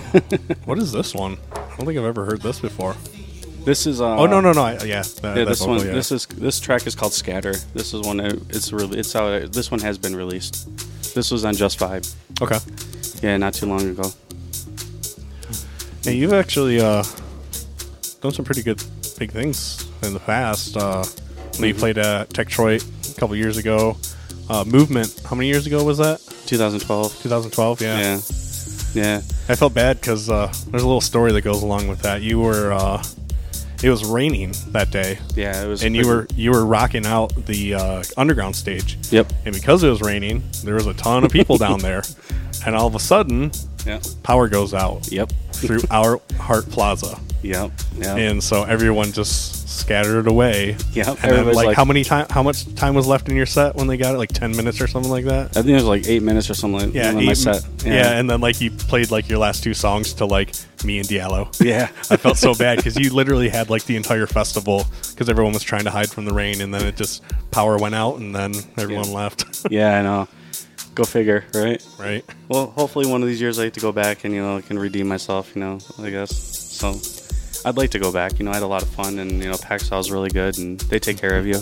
What 0.64 0.78
is 0.78 0.92
this 0.92 1.14
one? 1.14 1.36
I 1.52 1.58
don't 1.76 1.86
think 1.86 1.98
I've 1.98 2.04
ever 2.04 2.24
heard 2.24 2.42
this 2.42 2.60
before. 2.60 2.94
This 3.64 3.86
is 3.86 4.00
uh, 4.00 4.16
oh 4.16 4.26
no 4.26 4.40
no 4.40 4.52
no! 4.52 4.62
I, 4.64 4.72
yeah, 4.84 5.02
that, 5.22 5.36
Yeah, 5.38 5.44
this 5.44 5.60
vocal, 5.60 5.76
one. 5.76 5.86
yeah. 5.86 5.92
This 5.92 6.12
is 6.12 6.26
this 6.26 6.60
track 6.60 6.86
is 6.86 6.94
called 6.94 7.12
Scatter. 7.14 7.54
This 7.72 7.94
is 7.94 8.02
one. 8.06 8.18
that- 8.18 8.38
It's 8.50 8.72
really. 8.72 8.98
It's 8.98 9.14
out. 9.16 9.52
This 9.52 9.70
one 9.70 9.80
has 9.80 9.96
been 9.98 10.14
released. 10.14 10.68
This 11.14 11.30
was 11.30 11.44
on 11.44 11.54
Just 11.54 11.78
Vibe. 11.78 12.04
okay. 12.42 12.58
Yeah, 13.22 13.36
not 13.38 13.54
too 13.54 13.66
long 13.66 13.80
ago. 13.88 14.10
Hey, 16.02 16.14
you've 16.16 16.34
actually 16.34 16.80
uh, 16.80 17.02
done 18.20 18.32
some 18.32 18.44
pretty 18.44 18.62
good 18.62 18.82
big 19.18 19.30
things 19.32 19.88
in 20.02 20.12
the 20.12 20.20
past. 20.20 20.76
Uh, 20.76 21.04
when 21.58 21.68
you 21.68 21.74
played 21.74 21.96
at 21.98 22.28
Techtroit 22.30 22.82
a 23.16 23.20
couple 23.20 23.34
years 23.36 23.56
ago. 23.56 23.96
Uh, 24.50 24.62
Movement. 24.64 25.22
How 25.24 25.34
many 25.36 25.48
years 25.48 25.66
ago 25.66 25.82
was 25.82 25.96
that? 25.98 26.20
2012. 26.46 27.22
2012. 27.22 27.80
Yeah. 27.80 27.98
Yeah. 27.98 28.20
Yeah. 28.94 29.18
I 29.48 29.54
felt 29.56 29.74
bad 29.74 30.00
because 30.00 30.30
uh, 30.30 30.46
there's 30.70 30.82
a 30.82 30.86
little 30.86 31.00
story 31.00 31.32
that 31.32 31.42
goes 31.42 31.62
along 31.62 31.88
with 31.88 32.00
that. 32.02 32.22
You 32.22 32.40
were 32.40 32.72
uh, 32.72 33.02
it 33.82 33.90
was 33.90 34.04
raining 34.04 34.54
that 34.68 34.90
day, 34.90 35.18
Yeah, 35.34 35.62
it 35.64 35.68
was. 35.68 35.82
and 35.82 35.94
you 35.94 36.06
were 36.06 36.26
you 36.34 36.50
were 36.52 36.64
rocking 36.64 37.04
out 37.06 37.34
the 37.46 37.74
uh, 37.74 38.02
underground 38.16 38.56
stage. 38.56 38.96
Yep. 39.10 39.32
And 39.44 39.54
because 39.54 39.82
it 39.84 39.90
was 39.90 40.00
raining, 40.00 40.42
there 40.64 40.74
was 40.74 40.86
a 40.86 40.94
ton 40.94 41.24
of 41.24 41.30
people 41.30 41.58
down 41.58 41.80
there, 41.80 42.02
and 42.66 42.74
all 42.74 42.86
of 42.86 42.94
a 42.94 42.98
sudden, 43.00 43.50
Yeah. 43.86 44.00
power 44.22 44.48
goes 44.48 44.72
out 44.74 45.10
Yep. 45.12 45.32
through 45.52 45.80
our 45.90 46.20
Hart 46.38 46.68
Plaza, 46.70 47.18
Yep. 47.42 47.70
Yep. 47.98 48.18
and 48.18 48.42
so 48.42 48.64
everyone 48.64 49.12
just 49.12 49.68
scattered 49.68 50.26
away. 50.28 50.76
Yep, 50.92 51.06
And 51.08 51.16
then, 51.18 51.30
everybody's 51.30 51.56
like, 51.56 51.66
like- 51.68 51.76
how 51.76 51.84
many 51.84 52.04
time? 52.04 52.26
How 52.30 52.42
much 52.42 52.72
time 52.76 52.94
was 52.94 53.06
left 53.06 53.28
in 53.28 53.36
your 53.36 53.44
set 53.46 53.74
when 53.74 53.86
they 53.86 53.96
got 53.96 54.14
it? 54.14 54.18
Like 54.18 54.30
ten 54.32 54.56
minutes 54.56 54.80
or 54.80 54.86
something 54.86 55.10
like 55.10 55.24
that. 55.26 55.48
I 55.50 55.60
think 55.62 55.68
it 55.68 55.74
was 55.74 55.84
like 55.84 56.06
eight 56.08 56.22
minutes 56.22 56.48
or 56.48 56.54
something. 56.54 56.80
Like 56.86 56.94
Yeah, 56.94 57.08
on 57.10 57.16
my 57.16 57.32
eight- 57.32 57.36
set. 57.36 57.66
Yeah. 57.84 58.18
and 58.18 58.30
then 58.30 58.40
like 58.40 58.60
you 58.60 58.70
played 58.70 59.10
like 59.10 59.28
your 59.28 59.38
last 59.38 59.62
two 59.62 59.74
songs 59.74 60.14
to 60.14 60.24
like 60.26 60.52
me 60.84 60.98
and 60.98 61.08
Diallo. 61.08 61.48
Yeah. 61.64 61.88
I 62.10 62.16
felt 62.16 62.38
so 62.38 62.54
bad 62.54 62.76
because 62.78 62.96
you 62.98 63.12
literally 63.12 63.48
had 63.48 63.68
like 63.68 63.84
the 63.84 63.96
entire 63.96 64.26
festival 64.26 64.86
because 65.10 65.28
everyone 65.28 65.52
was 65.52 65.62
trying 65.62 65.84
to 65.84 65.90
hide 65.90 66.08
from 66.10 66.24
the 66.24 66.32
rain, 66.32 66.60
and 66.62 66.72
then 66.72 66.86
it 66.86 66.96
just 66.96 67.22
power 67.50 67.76
went 67.76 67.94
out, 67.94 68.16
and 68.20 68.34
then 68.34 68.54
everyone 68.78 69.08
Yeah. 69.08 69.14
left. 69.16 69.66
yeah, 69.70 69.98
I 69.98 70.02
know. 70.02 70.28
Go 70.94 71.02
figure, 71.04 71.44
right? 71.54 71.84
right? 71.98 72.24
Well, 72.48 72.66
hopefully 72.66 73.06
one 73.06 73.20
of 73.22 73.26
these 73.28 73.40
years 73.40 73.58
I 73.58 73.64
get 73.64 73.74
to 73.74 73.80
go 73.80 73.90
back 73.90 74.24
and 74.24 74.32
you 74.32 74.40
know 74.40 74.58
I 74.58 74.60
can 74.60 74.78
redeem 74.78 75.08
myself. 75.08 75.50
You 75.56 75.60
know, 75.60 75.78
I 75.98 76.10
guess 76.10 76.30
so. 76.56 76.94
I'd 77.68 77.76
like 77.76 77.90
to 77.90 77.98
go 77.98 78.12
back. 78.12 78.38
You 78.38 78.44
know, 78.44 78.50
I 78.52 78.54
had 78.54 78.62
a 78.62 78.66
lot 78.68 78.82
of 78.82 78.88
fun, 78.90 79.18
and 79.18 79.32
you 79.32 79.48
know, 79.50 79.54
Paxahau 79.56 79.96
was 79.98 80.10
really 80.12 80.28
good, 80.30 80.56
and 80.58 80.78
they 80.80 80.98
take 81.00 81.18
care 81.18 81.36
of 81.36 81.46
you. 81.46 81.56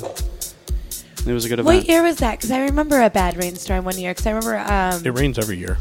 It 1.25 1.33
was 1.33 1.45
a 1.45 1.49
good 1.49 1.61
event. 1.61 1.65
What 1.79 1.89
year 1.89 2.03
was 2.03 2.17
that? 2.19 2.33
Because 2.39 2.51
I 2.51 2.63
remember 2.65 3.01
a 3.01 3.09
bad 3.09 3.37
rainstorm 3.37 3.85
one 3.85 3.97
year. 3.97 4.11
Because 4.11 4.27
I 4.27 4.31
remember, 4.33 4.59
um, 4.59 5.07
It 5.07 5.11
rains 5.11 5.39
every 5.39 5.57
year. 5.57 5.79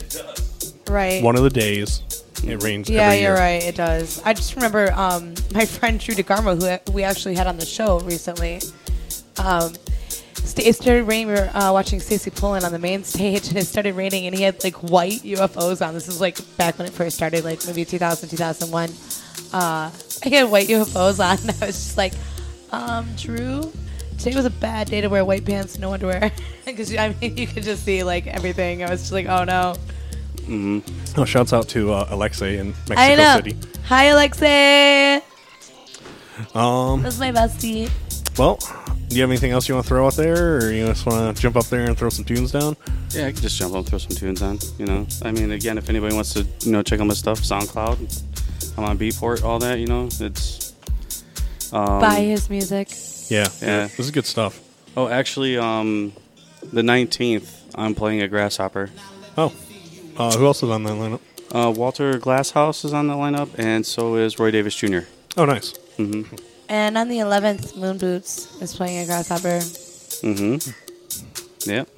right? 0.87 1.23
One 1.23 1.35
of 1.35 1.41
the 1.41 1.49
days, 1.49 2.03
it 2.45 2.61
rains. 2.61 2.87
yeah, 2.89 3.01
every 3.07 3.21
you're 3.23 3.31
year. 3.33 3.39
right. 3.41 3.63
It 3.63 3.75
does. 3.75 4.21
I 4.23 4.33
just 4.33 4.55
remember 4.55 4.91
um, 4.93 5.33
my 5.53 5.65
friend 5.65 5.99
Drew 5.99 6.13
DeGarmo, 6.13 6.79
who 6.87 6.91
we 6.93 7.03
actually 7.03 7.33
had 7.35 7.47
on 7.47 7.57
the 7.57 7.65
show 7.65 7.99
recently. 8.01 8.61
Um, 9.39 9.73
st- 9.73 9.90
it 10.57 10.75
started 10.75 11.03
raining. 11.03 11.27
We 11.27 11.33
were 11.33 11.49
uh, 11.53 11.71
watching 11.71 11.99
Stacey 11.99 12.29
Pullen 12.31 12.63
on 12.63 12.71
the 12.71 12.79
main 12.79 13.03
stage, 13.03 13.47
and 13.49 13.57
it 13.57 13.65
started 13.65 13.95
raining, 13.95 14.25
and 14.27 14.35
he 14.35 14.43
had 14.43 14.63
like 14.63 14.75
white 14.75 15.21
UFOs 15.21 15.85
on. 15.85 15.93
This 15.93 16.07
is 16.07 16.19
like 16.21 16.37
back 16.57 16.77
when 16.77 16.87
it 16.87 16.93
first 16.93 17.15
started, 17.15 17.43
like 17.43 17.65
maybe 17.65 17.85
2000, 17.85 18.29
2001. 18.29 18.89
Uh, 19.53 19.91
I 20.25 20.29
had 20.29 20.49
white 20.49 20.67
UFOs 20.67 21.19
on, 21.19 21.37
and 21.47 21.57
I 21.61 21.67
was 21.67 21.75
just 21.75 21.97
like, 21.97 22.13
um, 22.71 23.07
Drew, 23.17 23.71
today 24.17 24.35
was 24.35 24.45
a 24.45 24.49
bad 24.49 24.89
day 24.89 25.01
to 25.01 25.07
wear 25.07 25.25
white 25.25 25.45
pants, 25.45 25.77
no 25.77 25.93
underwear, 25.93 26.31
because 26.65 26.95
I 26.95 27.15
mean 27.21 27.37
you 27.37 27.47
could 27.47 27.63
just 27.63 27.83
see 27.83 28.03
like 28.03 28.27
everything. 28.27 28.83
I 28.83 28.89
was 28.89 29.01
just 29.01 29.11
like, 29.11 29.27
oh 29.27 29.43
no. 29.43 29.75
Oh, 31.17 31.25
shouts 31.25 31.53
out 31.53 31.69
to 31.69 31.93
uh, 31.93 32.07
Alexei 32.09 32.57
in 32.57 32.69
Mexico 32.89 32.99
I 32.99 33.15
know. 33.15 33.35
City. 33.37 33.55
Hi, 33.85 34.05
Alexei. 34.05 35.21
Um, 36.55 37.03
That's 37.03 37.19
my 37.19 37.31
bestie. 37.31 37.89
Well, 38.37 38.57
do 39.07 39.15
you 39.15 39.21
have 39.21 39.29
anything 39.29 39.51
else 39.51 39.67
you 39.67 39.75
want 39.75 39.85
to 39.85 39.89
throw 39.89 40.07
out 40.07 40.15
there, 40.15 40.57
or 40.57 40.71
you 40.71 40.85
just 40.85 41.05
want 41.05 41.35
to 41.35 41.41
jump 41.41 41.55
up 41.57 41.65
there 41.65 41.85
and 41.85 41.97
throw 41.97 42.09
some 42.09 42.23
tunes 42.25 42.51
down? 42.51 42.77
Yeah, 43.09 43.27
I 43.27 43.31
could 43.31 43.41
just 43.41 43.57
jump 43.57 43.73
up, 43.73 43.79
and 43.79 43.87
throw 43.89 43.99
some 43.99 44.15
tunes 44.15 44.41
on. 44.41 44.59
You 44.77 44.85
know, 44.85 45.07
I 45.23 45.31
mean, 45.31 45.51
again, 45.51 45.77
if 45.77 45.89
anybody 45.89 46.15
wants 46.15 46.33
to, 46.33 46.47
you 46.61 46.71
know, 46.71 46.81
check 46.81 46.99
out 46.99 47.07
my 47.07 47.13
stuff, 47.13 47.39
SoundCloud, 47.39 48.77
I'm 48.77 48.83
on 48.85 48.97
Beatport, 48.97 49.43
all 49.43 49.59
that. 49.59 49.79
You 49.79 49.87
know, 49.87 50.07
it's. 50.19 50.73
Um, 51.73 51.99
Buy 52.01 52.15
his 52.21 52.49
music. 52.49 52.89
Yeah, 53.29 53.47
Yeah. 53.61 53.87
This 53.87 53.99
is 53.99 54.11
good 54.11 54.25
stuff. 54.25 54.61
Oh, 54.97 55.07
actually, 55.07 55.57
um, 55.57 56.11
the 56.73 56.81
19th, 56.81 57.49
I'm 57.75 57.95
playing 57.95 58.21
at 58.21 58.29
Grasshopper. 58.29 58.89
Oh, 59.37 59.53
uh, 60.17 60.37
who 60.37 60.45
else 60.45 60.63
is 60.63 60.69
on 60.69 60.83
that 60.83 60.93
lineup? 60.93 61.21
Uh, 61.53 61.71
Walter 61.71 62.17
Glasshouse 62.17 62.83
is 62.85 62.93
on 62.93 63.07
the 63.07 63.13
lineup, 63.13 63.49
and 63.57 63.85
so 63.85 64.15
is 64.15 64.37
Roy 64.39 64.51
Davis 64.51 64.75
Jr. 64.75 64.99
Oh, 65.37 65.45
nice. 65.45 65.73
Mm-hmm. 65.97 66.35
And 66.71 66.97
on 66.97 67.09
the 67.09 67.17
11th, 67.17 67.75
Moon 67.75 67.97
Boots 67.97 68.61
is 68.61 68.73
playing 68.73 68.99
at 68.99 69.07
Grasshopper. 69.07 69.59
Mm-hmm. 70.23 71.69
Yep. 71.69 71.89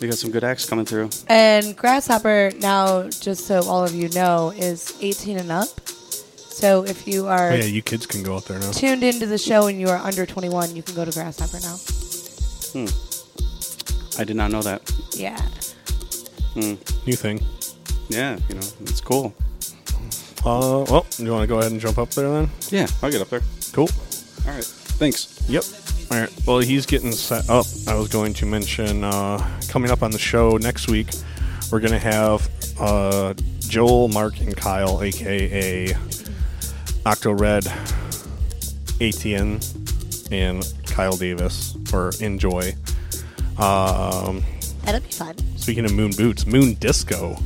We 0.00 0.08
got 0.08 0.18
some 0.18 0.32
good 0.32 0.42
acts 0.42 0.66
coming 0.68 0.84
through. 0.84 1.08
And 1.28 1.76
Grasshopper 1.76 2.50
now, 2.58 3.04
just 3.10 3.46
so 3.46 3.62
all 3.68 3.84
of 3.84 3.94
you 3.94 4.08
know, 4.08 4.50
is 4.56 4.98
18 5.00 5.38
and 5.38 5.52
up. 5.52 5.68
So 5.86 6.84
if 6.84 7.06
you 7.06 7.28
are 7.28 7.52
Oh, 7.52 7.54
yeah, 7.54 7.64
you 7.64 7.80
kids 7.80 8.06
can 8.06 8.24
go 8.24 8.34
out 8.34 8.46
there 8.46 8.58
now. 8.58 8.72
tuned 8.72 9.04
into 9.04 9.26
the 9.26 9.38
show 9.38 9.68
and 9.68 9.78
you 9.80 9.88
are 9.88 9.98
under 9.98 10.26
21, 10.26 10.74
you 10.74 10.82
can 10.82 10.96
go 10.96 11.04
to 11.04 11.12
Grasshopper 11.12 11.60
now. 11.62 11.76
Hmm. 12.74 14.20
I 14.20 14.24
did 14.24 14.34
not 14.34 14.50
know 14.50 14.62
that. 14.62 14.82
Yeah. 15.14 15.40
Hmm. 16.54 16.74
New 17.06 17.14
thing. 17.14 17.40
Yeah, 18.08 18.36
you 18.48 18.56
know, 18.56 18.66
it's 18.80 19.00
cool. 19.00 19.32
Uh, 20.44 20.84
well, 20.90 21.06
you 21.18 21.30
want 21.30 21.42
to 21.42 21.46
go 21.46 21.58
ahead 21.60 21.70
and 21.72 21.80
jump 21.80 21.98
up 21.98 22.10
there 22.10 22.28
then? 22.30 22.50
Yeah, 22.70 22.86
I'll 23.02 23.10
get 23.10 23.20
up 23.20 23.28
there. 23.28 23.42
Cool. 23.72 23.88
All 24.46 24.52
right. 24.52 24.64
Thanks. 24.64 25.48
Yep. 25.48 25.64
All 26.10 26.20
right. 26.20 26.46
Well, 26.46 26.58
he's 26.58 26.84
getting 26.84 27.12
set 27.12 27.48
up. 27.48 27.64
I 27.86 27.94
was 27.94 28.08
going 28.08 28.34
to 28.34 28.46
mention 28.46 29.04
uh, 29.04 29.38
coming 29.68 29.90
up 29.90 30.02
on 30.02 30.10
the 30.10 30.18
show 30.18 30.56
next 30.56 30.88
week, 30.88 31.08
we're 31.70 31.80
going 31.80 31.92
to 31.92 31.98
have 31.98 32.48
uh, 32.80 33.34
Joel, 33.60 34.08
Mark, 34.08 34.40
and 34.40 34.56
Kyle, 34.56 35.02
aka 35.02 35.94
Octo 37.06 37.32
Red, 37.32 37.64
ATN, 38.98 39.62
and 40.32 40.72
Kyle 40.86 41.16
Davis, 41.16 41.76
or 41.92 42.10
Enjoy. 42.20 42.74
Um, 43.58 44.42
That'll 44.84 45.00
be 45.00 45.08
fun. 45.10 45.36
speaking 45.56 45.84
of 45.84 45.94
Moon 45.94 46.10
Boots, 46.12 46.46
Moon 46.46 46.74
Disco 46.74 47.36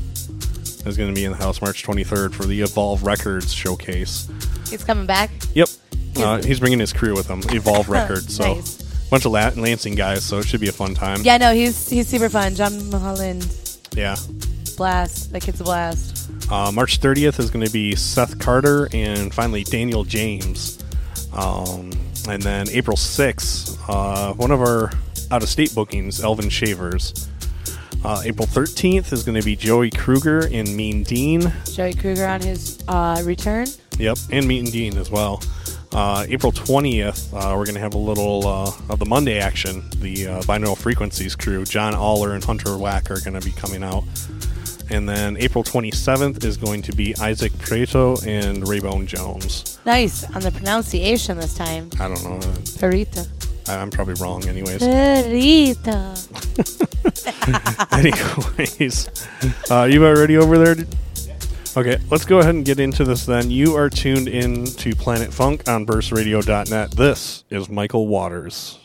is 0.86 0.96
going 0.96 1.08
to 1.08 1.14
be 1.14 1.24
in 1.24 1.32
the 1.32 1.36
house 1.38 1.60
March 1.60 1.84
23rd 1.84 2.32
for 2.34 2.44
the 2.44 2.60
Evolve 2.62 3.02
Records 3.02 3.52
showcase. 3.52 4.28
He's 4.70 4.84
coming 4.84 5.06
back. 5.06 5.30
Yep. 5.54 5.68
Uh, 6.16 6.42
he's 6.42 6.60
bringing 6.60 6.78
his 6.80 6.92
crew 6.92 7.14
with 7.14 7.28
him, 7.28 7.40
Evolve 7.50 7.88
Records. 7.90 8.34
So, 8.34 8.54
Nice. 8.54 8.82
bunch 9.10 9.24
of 9.26 9.32
La- 9.32 9.50
Lansing 9.56 9.94
guys, 9.94 10.24
so 10.24 10.38
it 10.38 10.46
should 10.46 10.60
be 10.60 10.68
a 10.68 10.72
fun 10.72 10.94
time. 10.94 11.20
Yeah, 11.22 11.36
no, 11.36 11.52
he's 11.52 11.88
he's 11.90 12.08
super 12.08 12.28
fun. 12.28 12.54
John 12.54 12.88
Mulholland, 12.90 13.46
Yeah. 13.94 14.16
blast. 14.76 15.32
That 15.32 15.42
kid's 15.42 15.60
a 15.60 15.64
blast. 15.64 16.30
Uh, 16.50 16.70
March 16.72 17.00
30th 17.00 17.38
is 17.40 17.50
going 17.50 17.64
to 17.66 17.72
be 17.72 17.94
Seth 17.96 18.38
Carter 18.38 18.88
and 18.92 19.34
finally 19.34 19.64
Daniel 19.64 20.04
James. 20.04 20.78
Um, 21.32 21.90
and 22.28 22.40
then 22.42 22.68
April 22.70 22.96
6th, 22.96 23.78
uh, 23.88 24.32
one 24.34 24.50
of 24.50 24.60
our 24.60 24.90
out 25.30 25.42
of 25.42 25.48
state 25.48 25.74
bookings, 25.74 26.22
Elvin 26.22 26.48
Shavers. 26.48 27.28
Uh, 28.04 28.22
April 28.24 28.46
13th 28.46 29.12
is 29.12 29.22
going 29.24 29.38
to 29.38 29.44
be 29.44 29.56
Joey 29.56 29.90
Kruger 29.90 30.48
and 30.52 30.76
Mean 30.76 31.02
Dean. 31.02 31.52
Joey 31.72 31.94
Kruger 31.94 32.26
on 32.26 32.40
his 32.40 32.78
uh, 32.88 33.20
return. 33.24 33.66
Yep, 33.98 34.18
and 34.30 34.46
Mean 34.46 34.66
Dean 34.66 34.96
as 34.96 35.10
well. 35.10 35.42
Uh, 35.92 36.26
April 36.28 36.52
20th, 36.52 37.32
uh, 37.32 37.56
we're 37.56 37.64
going 37.64 37.74
to 37.74 37.80
have 37.80 37.94
a 37.94 37.98
little 37.98 38.46
uh, 38.46 38.70
of 38.90 38.98
the 38.98 39.06
Monday 39.06 39.38
action. 39.38 39.82
The 39.96 40.26
uh, 40.26 40.40
Binaural 40.42 40.76
Frequencies 40.76 41.34
crew, 41.34 41.64
John 41.64 41.94
Aller 41.94 42.34
and 42.34 42.44
Hunter 42.44 42.76
Wack, 42.76 43.10
are 43.10 43.20
going 43.20 43.38
to 43.38 43.44
be 43.44 43.52
coming 43.52 43.82
out. 43.82 44.04
And 44.90 45.08
then 45.08 45.36
April 45.38 45.64
27th 45.64 46.44
is 46.44 46.56
going 46.56 46.82
to 46.82 46.92
be 46.92 47.16
Isaac 47.16 47.52
Preto 47.58 48.16
and 48.26 48.62
Raybone 48.62 49.06
Jones. 49.06 49.78
Nice 49.84 50.22
on 50.32 50.42
the 50.42 50.52
pronunciation 50.52 51.38
this 51.38 51.54
time. 51.54 51.90
I 51.98 52.08
don't 52.08 52.22
know. 52.22 52.38
Perita. 52.78 53.26
I'm 53.68 53.90
probably 53.90 54.14
wrong, 54.14 54.46
anyways. 54.46 54.82
Anyways, 57.92 59.08
uh, 59.70 59.84
you 59.84 60.04
about 60.04 60.18
ready 60.18 60.36
over 60.36 60.58
there? 60.58 60.86
Okay, 61.76 61.98
let's 62.10 62.24
go 62.24 62.38
ahead 62.38 62.54
and 62.54 62.64
get 62.64 62.80
into 62.80 63.04
this 63.04 63.26
then. 63.26 63.50
You 63.50 63.76
are 63.76 63.90
tuned 63.90 64.28
in 64.28 64.64
to 64.64 64.94
Planet 64.94 65.32
Funk 65.32 65.68
on 65.68 65.86
burstradio.net. 65.86 66.92
This 66.92 67.44
is 67.50 67.68
Mykel 67.68 68.06
Waters. 68.06 68.78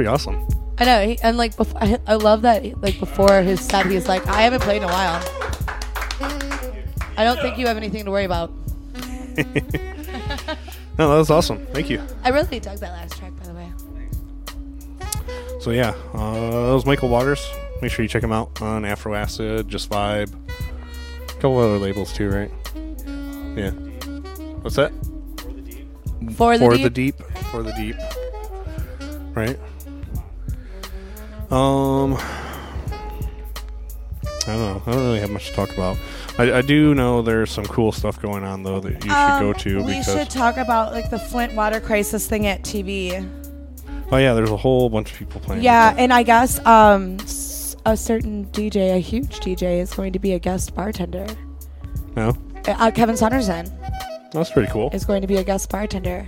Pretty 0.00 0.08
awesome. 0.08 0.48
I 0.78 0.86
know, 0.86 1.06
he, 1.06 1.18
and 1.18 1.36
like 1.36 1.54
before, 1.58 1.78
I, 1.78 1.98
I 2.06 2.14
love 2.14 2.40
that. 2.40 2.64
Like 2.82 2.98
before 2.98 3.42
his 3.42 3.60
set, 3.60 3.84
he's 3.84 4.08
like, 4.08 4.26
"I 4.26 4.40
haven't 4.40 4.62
played 4.62 4.78
in 4.78 4.84
a 4.84 4.86
while. 4.86 5.22
I 7.18 7.22
don't 7.22 7.38
think 7.42 7.58
you 7.58 7.66
have 7.66 7.76
anything 7.76 8.06
to 8.06 8.10
worry 8.10 8.24
about." 8.24 8.50
No, 10.98 11.08
that 11.10 11.18
was 11.18 11.30
awesome. 11.30 11.66
Thank 11.72 11.90
you. 11.90 12.02
I 12.24 12.30
really 12.30 12.60
dug 12.60 12.78
that 12.78 12.92
last 12.92 13.18
track, 13.18 13.32
by 13.38 13.44
the 13.46 13.54
way. 13.54 13.72
So 15.60 15.70
yeah, 15.70 15.94
uh, 16.14 16.68
that 16.68 16.74
was 16.74 16.84
Mykel 16.84 17.10
Waters. 17.10 17.46
Make 17.82 17.92
sure 17.92 18.02
you 18.02 18.08
check 18.08 18.22
him 18.22 18.32
out 18.32 18.62
on 18.62 18.86
Afro 18.86 19.14
Acid, 19.14 19.68
Just 19.68 19.90
Vibe, 19.90 20.32
a 21.28 21.32
couple 21.34 21.58
other 21.58 21.78
labels 21.78 22.12
too, 22.12 22.30
right? 22.30 22.50
Yeah. 23.54 23.70
What's 24.62 24.76
that? 24.76 24.92
For 25.36 25.52
the 25.52 25.60
Deep. 25.60 25.88
For 26.36 26.56
deep. 26.56 26.70
For 26.70 26.78
the 26.78 26.90
deep. 26.90 27.16
For 27.50 27.62
the 27.62 27.72
deep. 27.72 27.96
Much 35.40 35.48
to 35.48 35.54
talk 35.54 35.72
about. 35.72 35.96
I, 36.38 36.58
I 36.58 36.62
do 36.62 36.94
know 36.94 37.22
there's 37.22 37.50
some 37.50 37.64
cool 37.66 37.92
stuff 37.92 38.20
going 38.20 38.44
on 38.44 38.62
though 38.62 38.80
that 38.80 38.92
you 38.92 39.00
should 39.00 39.10
Um, 39.10 39.40
go 39.42 39.52
to 39.52 39.78
we 39.82 39.98
because 39.98 40.06
should 40.06 40.30
talk 40.30 40.56
about 40.56 40.92
like 40.92 41.10
the 41.10 41.18
Flint 41.18 41.54
water 41.54 41.80
crisis 41.80 42.26
thing 42.26 42.46
at 42.46 42.62
TV. 42.62 43.28
oh 44.12 44.16
yeah, 44.16 44.34
there's 44.34 44.50
a 44.50 44.56
whole 44.56 44.88
bunch 44.90 45.12
of 45.12 45.18
people 45.18 45.40
playing. 45.40 45.62
Yeah, 45.62 45.94
and 45.96 46.12
I 46.12 46.22
guess 46.22 46.64
um, 46.66 47.16
a 47.86 47.96
certain 47.96 48.46
DJ, 48.46 48.94
a 48.96 48.98
huge 48.98 49.40
DJ, 49.40 49.80
is 49.80 49.92
going 49.94 50.12
to 50.12 50.18
be 50.18 50.32
a 50.32 50.38
guest 50.38 50.74
bartender. 50.74 51.26
No, 52.16 52.36
Uh, 52.66 52.90
Kevin 52.90 53.16
Saunderson 53.16 53.70
that's 54.32 54.50
pretty 54.50 54.70
cool. 54.70 54.90
is 54.92 55.04
going 55.04 55.22
to 55.22 55.26
be 55.28 55.36
a 55.36 55.44
guest 55.44 55.70
bartender. 55.70 56.26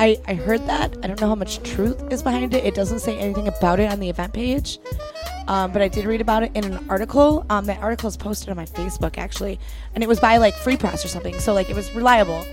I, 0.00 0.16
I 0.28 0.34
heard 0.34 0.64
that. 0.68 0.96
I 1.02 1.08
don't 1.08 1.20
know 1.20 1.26
how 1.28 1.34
much 1.34 1.60
truth 1.64 2.00
is 2.12 2.22
behind 2.22 2.54
it. 2.54 2.64
It 2.64 2.74
doesn't 2.76 3.00
say 3.00 3.18
anything 3.18 3.48
about 3.48 3.80
it 3.80 3.90
on 3.90 3.98
the 3.98 4.08
event 4.08 4.32
page. 4.32 4.78
Um, 5.48 5.72
but 5.72 5.80
I 5.80 5.88
did 5.88 6.04
read 6.04 6.20
about 6.20 6.42
it 6.42 6.52
in 6.54 6.64
an 6.64 6.88
article. 6.90 7.44
Um, 7.48 7.64
that 7.64 7.80
article 7.80 8.08
is 8.08 8.16
posted 8.16 8.50
on 8.50 8.56
my 8.56 8.66
Facebook 8.66 9.16
actually, 9.18 9.58
and 9.94 10.04
it 10.04 10.06
was 10.06 10.20
by 10.20 10.36
like 10.36 10.54
Free 10.54 10.76
Press 10.76 11.04
or 11.04 11.08
something. 11.08 11.40
So 11.40 11.54
like 11.54 11.70
it 11.70 11.74
was 11.74 11.92
reliable. 11.94 12.44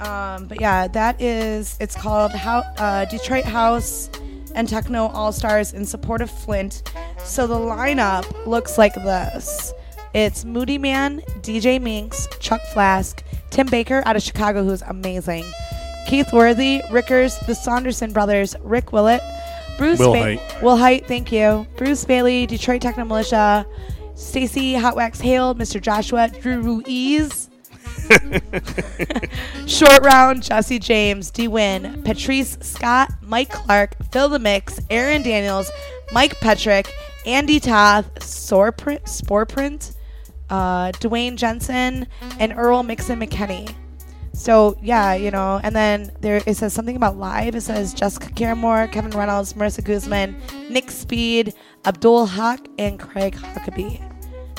Um, 0.00 0.46
but 0.46 0.60
yeah, 0.60 0.88
that 0.88 1.20
is. 1.20 1.76
It's 1.80 1.94
called 1.94 2.32
How 2.32 2.60
uh, 2.78 3.04
Detroit 3.04 3.44
House 3.44 4.08
and 4.54 4.68
Techno 4.68 5.08
All 5.08 5.32
Stars 5.32 5.74
in 5.74 5.84
support 5.84 6.22
of 6.22 6.30
Flint. 6.30 6.90
So 7.18 7.46
the 7.46 7.56
lineup 7.56 8.46
looks 8.46 8.78
like 8.78 8.94
this. 8.94 9.74
It's 10.14 10.44
Moodymann, 10.44 11.22
DJ 11.42 11.80
Minx, 11.80 12.26
Chuck 12.40 12.62
Flask, 12.72 13.22
Tim 13.50 13.66
Baker 13.66 14.02
out 14.06 14.16
of 14.16 14.22
Chicago, 14.22 14.64
who's 14.64 14.82
amazing. 14.82 15.44
Keith 16.06 16.32
Worthy, 16.32 16.80
Rickers, 16.90 17.38
the 17.40 17.54
Saunderson 17.54 18.12
brothers, 18.12 18.56
Rick 18.62 18.86
Wilhite, 18.86 19.20
Bruce 19.78 19.98
Will 19.98 20.12
Ba- 20.12 20.20
Height. 20.20 20.62
Will 20.62 20.76
Height, 20.76 21.06
thank 21.06 21.32
you. 21.32 21.66
Bruce 21.76 22.04
Bailey, 22.04 22.46
Detroit 22.46 22.82
Techno 22.82 23.04
Militia, 23.04 23.64
Stacey 24.14 24.74
Hot 24.74 24.96
Wax 24.96 25.20
Hale, 25.20 25.54
Mr. 25.54 25.80
Joshua, 25.80 26.28
Drew 26.28 26.60
Ruiz, 26.60 27.48
Short 29.66 30.02
Round, 30.02 30.42
Jesse 30.42 30.78
James, 30.78 31.30
D 31.30 31.48
Win, 31.48 32.02
Patrice 32.04 32.58
Scott, 32.60 33.10
Mike 33.22 33.50
Clark, 33.50 33.94
Phil 34.12 34.28
the 34.28 34.38
Mix, 34.38 34.80
Aaron 34.90 35.22
Daniels, 35.22 35.70
Mike 36.12 36.38
Petrick, 36.40 36.92
Andy 37.26 37.60
Toth, 37.60 38.22
Sorprint, 38.22 39.02
Sporprint, 39.04 39.94
uh, 40.50 40.90
Dwayne 40.92 41.36
Jensen, 41.36 42.06
and 42.38 42.52
Earl 42.56 42.82
Mixon 42.82 43.20
McKinney. 43.20 43.74
So 44.38 44.78
yeah, 44.80 45.14
you 45.14 45.32
know, 45.32 45.60
and 45.64 45.74
then 45.74 46.12
there 46.20 46.40
it 46.46 46.56
says 46.56 46.72
something 46.72 46.94
about 46.94 47.16
live. 47.16 47.56
It 47.56 47.62
says 47.62 47.92
Jessica 47.92 48.30
Care 48.30 48.54
Moore, 48.54 48.86
Kevin 48.86 49.10
Reynolds, 49.10 49.54
Marissa 49.54 49.82
Guzman, 49.82 50.40
Nick 50.70 50.92
Speed, 50.92 51.54
Abdul 51.84 52.28
Haqq, 52.28 52.68
and 52.78 53.00
Craig 53.00 53.34
Huckaby. 53.34 54.00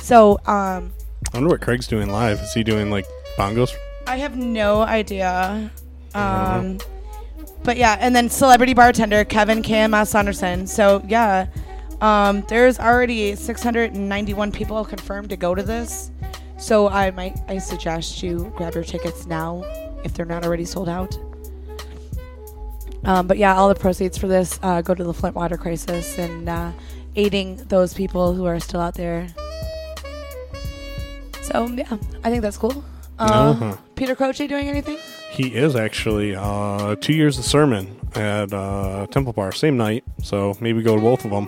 So 0.02 0.34
um, 0.48 0.92
I 1.34 1.36
wonder 1.36 1.50
what 1.50 1.62
Craig's 1.62 1.88
doing 1.88 2.10
live. 2.10 2.42
Is 2.42 2.54
he 2.54 2.62
doing 2.62 2.92
like 2.92 3.06
bongos? 3.38 3.74
I 4.06 4.18
have 4.18 4.36
no 4.36 4.82
idea. 4.82 5.72
Um, 6.14 6.80
but 7.64 7.78
yeah, 7.78 7.96
and 8.02 8.14
then 8.14 8.30
celebrity 8.30 8.74
bartender 8.74 9.24
Kevin 9.24 9.64
KMS 9.64 10.08
Saunderson. 10.08 10.68
So 10.68 11.02
yeah, 11.08 11.48
um, 12.02 12.44
there's 12.50 12.80
already 12.80 13.34
691 13.34 14.52
people 14.52 14.84
confirmed 14.84 15.30
to 15.30 15.38
go 15.38 15.56
to 15.56 15.64
this. 15.64 16.12
So 16.60 16.90
I 16.90 17.12
might 17.12 17.38
I 17.48 17.58
suggest 17.58 18.22
you 18.22 18.52
grab 18.56 18.76
your 18.76 18.84
tickets 18.84 19.26
now 19.26 19.64
if 20.04 20.14
they're 20.14 20.26
not 20.26 20.46
already 20.46 20.66
sold 20.66 20.90
out. 20.90 21.18
Um, 23.06 23.28
but 23.28 23.38
yeah, 23.38 23.56
all 23.56 23.70
the 23.70 23.76
proceeds 23.76 24.18
for 24.18 24.28
this 24.28 24.60
uh, 24.62 24.82
go 24.82 24.94
to 24.94 25.04
the 25.04 25.14
Flint 25.14 25.36
water 25.36 25.58
crisis 25.58 26.18
and 26.20 26.50
uh, 26.50 26.72
aiding 27.16 27.56
those 27.68 27.94
people 27.94 28.34
who 28.34 28.46
are 28.46 28.60
still 28.60 28.82
out 28.82 28.96
there. 28.96 29.28
So 31.44 31.68
yeah, 31.68 31.98
I 32.24 32.30
think 32.30 32.42
that's 32.42 32.58
cool. 32.58 32.84
Uh, 33.18 33.24
Uh-huh. 33.52 33.78
Peter 33.96 34.16
Croce 34.16 34.48
doing 34.48 34.68
anything? 34.70 34.98
He 35.32 35.54
is 35.56 35.76
actually 35.76 36.36
uh, 36.36 36.96
two 36.96 37.14
years 37.14 37.38
of 37.40 37.46
sermon 37.46 38.00
at 38.16 38.52
uh, 38.54 39.08
Temple 39.12 39.34
Bar, 39.34 39.52
same 39.54 39.78
night. 39.78 40.04
So 40.24 40.56
maybe 40.60 40.82
go 40.82 40.96
to 40.96 41.02
both 41.02 41.24
of 41.26 41.32
them. 41.32 41.48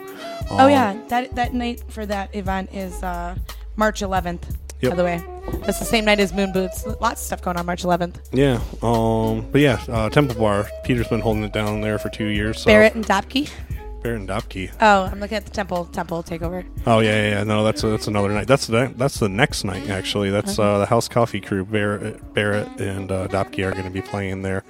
oh 0.52 0.68
yeah, 0.68 0.96
that 1.10 1.36
that 1.36 1.54
night 1.54 1.84
for 1.90 2.06
that 2.06 2.34
event 2.36 2.70
is 2.74 3.02
uh, 3.04 3.36
March 3.76 4.02
11th. 4.02 4.56
By 4.90 4.96
the 4.96 5.04
way, 5.04 5.24
that's 5.66 5.80
the 5.80 5.86
same 5.86 6.06
night 6.06 6.20
as 6.20 6.34
Moon 6.34 6.52
Boots. 6.52 6.86
Lots 7.00 7.22
of 7.22 7.26
stuff 7.26 7.42
going 7.42 7.58
on 7.58 7.66
March 7.66 7.84
11th. 7.84 8.16
Yeah. 8.32 8.62
Um. 8.82 9.48
But 9.52 9.62
yeah, 9.62 9.84
uh, 9.88 10.10
Temple 10.10 10.36
Bar. 10.36 10.68
Peter's 10.84 11.08
been 11.08 11.22
holding 11.22 11.44
it 11.44 11.54
down 11.54 11.82
there 11.82 12.00
for 12.00 12.10
two 12.10 12.26
years. 12.28 12.62
So. 12.62 12.66
Barrett 12.66 12.96
and 12.96 13.06
Dopke. 13.06 13.50
Barrett 14.02 14.20
and 14.22 14.30
Dopke. 14.30 14.72
Oh, 14.82 15.04
I'm 15.04 15.20
looking 15.20 15.38
at 15.38 15.46
the 15.46 15.52
Temple 15.52 15.86
Temple 15.86 16.24
Takeover. 16.24 16.66
Oh 16.88 17.00
yeah, 17.00 17.16
yeah, 17.16 17.30
yeah. 17.38 17.44
No, 17.44 17.64
that's 17.64 17.82
that's 17.84 18.08
another 18.08 18.30
night. 18.30 18.48
That's 18.48 18.68
the 18.68 18.92
that's 18.98 19.20
the 19.20 19.30
next 19.30 19.64
night 19.64 19.90
actually. 19.90 20.32
That's 20.32 20.58
uh, 20.58 20.80
the 20.80 20.86
House 20.86 21.08
Coffee 21.08 21.42
crew. 21.42 21.66
Barrett, 21.66 22.34
Barrett 22.34 22.68
and 22.80 23.12
uh, 23.12 23.28
Dopke 23.28 23.66
are 23.66 23.72
going 23.72 23.84
to 23.84 23.92
be 23.92 24.02
playing 24.02 24.42
there. 24.42 24.64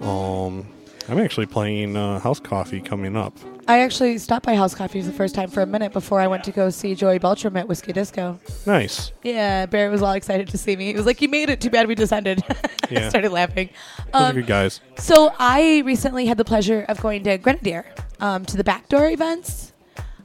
Um, 0.00 0.66
I'm 1.08 1.18
actually 1.18 1.46
playing 1.46 1.96
uh, 1.96 2.20
House 2.20 2.40
Coffee 2.40 2.80
coming 2.80 3.16
up. 3.16 3.32
I 3.68 3.80
actually 3.80 4.16
stopped 4.16 4.46
by 4.46 4.54
House 4.54 4.74
Coffee 4.74 5.02
for 5.02 5.06
the 5.08 5.12
first 5.12 5.34
time 5.34 5.50
for 5.50 5.60
a 5.60 5.66
minute 5.66 5.92
before 5.92 6.20
I 6.20 6.26
went 6.26 6.42
to 6.44 6.52
go 6.52 6.70
see 6.70 6.94
Joey 6.94 7.18
Beltram 7.18 7.54
at 7.58 7.68
Whiskey 7.68 7.92
Disco. 7.92 8.40
Nice. 8.64 9.12
Yeah, 9.22 9.66
Barrett 9.66 9.92
was 9.92 10.02
all 10.02 10.12
excited 10.12 10.48
to 10.48 10.56
see 10.58 10.74
me. 10.74 10.86
He 10.86 10.94
was 10.94 11.04
like, 11.04 11.20
"You 11.20 11.28
made 11.28 11.50
it. 11.50 11.60
Too 11.60 11.68
bad 11.68 11.86
we 11.86 11.94
descended." 11.94 12.42
I 12.50 12.54
Yeah. 12.90 13.08
started 13.10 13.30
laughing. 13.30 13.68
Um, 14.14 14.34
good 14.34 14.46
guys. 14.46 14.80
So 14.96 15.34
I 15.38 15.82
recently 15.84 16.24
had 16.24 16.38
the 16.38 16.46
pleasure 16.46 16.86
of 16.88 16.98
going 17.02 17.22
to 17.24 17.36
Grenadier 17.36 17.84
um, 18.20 18.46
to 18.46 18.56
the 18.56 18.64
backdoor 18.64 19.10
events. 19.10 19.74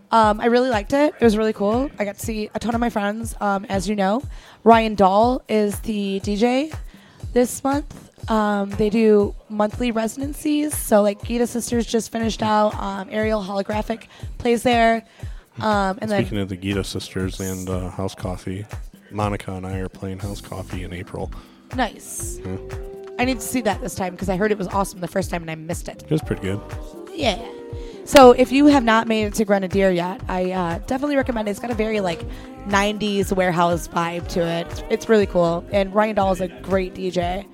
Um, 0.09 0.39
I 0.39 0.45
really 0.45 0.69
liked 0.69 0.93
it. 0.93 1.13
It 1.19 1.23
was 1.23 1.35
really 1.35 1.53
cool. 1.53 1.89
I 1.99 2.05
got 2.05 2.17
to 2.19 2.25
see 2.25 2.49
a 2.55 2.59
ton 2.59 2.73
of 2.75 2.79
my 2.79 2.89
friends. 2.89 3.35
Um, 3.41 3.65
as 3.67 3.89
you 3.89 3.95
know, 3.97 4.21
Ryan 4.63 4.95
Dahl 4.95 5.41
is 5.49 5.79
the 5.81 6.21
DJ 6.21 6.73
this 7.33 7.61
month. 7.63 8.11
Um, 8.29 8.69
they 8.71 8.89
do 8.89 9.35
monthly 9.49 9.91
residencies. 9.91 10.77
So 10.77 11.01
like 11.01 11.23
Gita 11.23 11.47
Sisters 11.47 11.85
just 11.85 12.11
finished 12.11 12.41
out. 12.41 12.73
Um, 12.75 13.07
Ariel 13.11 13.41
Holographic 13.41 14.07
plays 14.37 14.63
there. 14.63 15.05
Um, 15.59 15.99
and 16.01 16.09
then 16.09 16.23
Speaking 16.23 16.39
of 16.39 16.49
the 16.49 16.55
Gita 16.57 16.83
sisters 16.83 17.39
and 17.39 17.69
uh, 17.69 17.89
House 17.89 18.15
Coffee, 18.15 18.65
Monica 19.11 19.51
and 19.51 19.67
I 19.67 19.77
are 19.79 19.89
playing 19.89 20.19
House 20.19 20.41
Coffee 20.41 20.83
in 20.83 20.93
April. 20.93 21.31
nice. 21.75 22.39
Yeah. 22.43 22.57
I 23.19 23.25
need 23.25 23.39
to 23.39 23.45
see 23.45 23.61
that 23.61 23.79
this 23.79 23.93
time 23.93 24.13
because 24.13 24.29
I 24.29 24.35
heard 24.37 24.51
it 24.51 24.57
was 24.57 24.67
awesome 24.69 24.99
the 24.99 25.07
first 25.07 25.29
time 25.29 25.43
and 25.43 25.51
I 25.51 25.55
missed 25.55 25.87
it. 25.87 26.01
It 26.01 26.09
was 26.09 26.21
pretty 26.23 26.41
good. 26.41 26.59
Yeah. 27.13 27.39
So 28.05 28.31
if 28.31 28.51
you 28.51 28.65
have 28.65 28.83
not 28.83 29.07
made 29.07 29.25
it 29.25 29.35
to 29.35 29.45
Grenadier 29.45 29.91
yet, 29.91 30.19
I 30.27 30.51
uh, 30.51 30.79
definitely 30.79 31.15
recommend 31.15 31.47
it. 31.47 31.51
It's 31.51 31.59
got 31.59 31.69
a 31.69 31.75
very 31.75 31.99
like 32.01 32.25
90s 32.67 33.31
warehouse 33.31 33.87
vibe 33.87 34.27
to 34.29 34.41
it. 34.41 34.67
It's, 34.67 34.83
it's 34.89 35.09
really 35.09 35.27
cool. 35.27 35.63
And 35.71 35.93
Ryan 35.93 36.15
Dahl 36.15 36.31
is 36.31 36.41
a 36.41 36.47
great 36.47 36.95
DJ. 36.95 37.45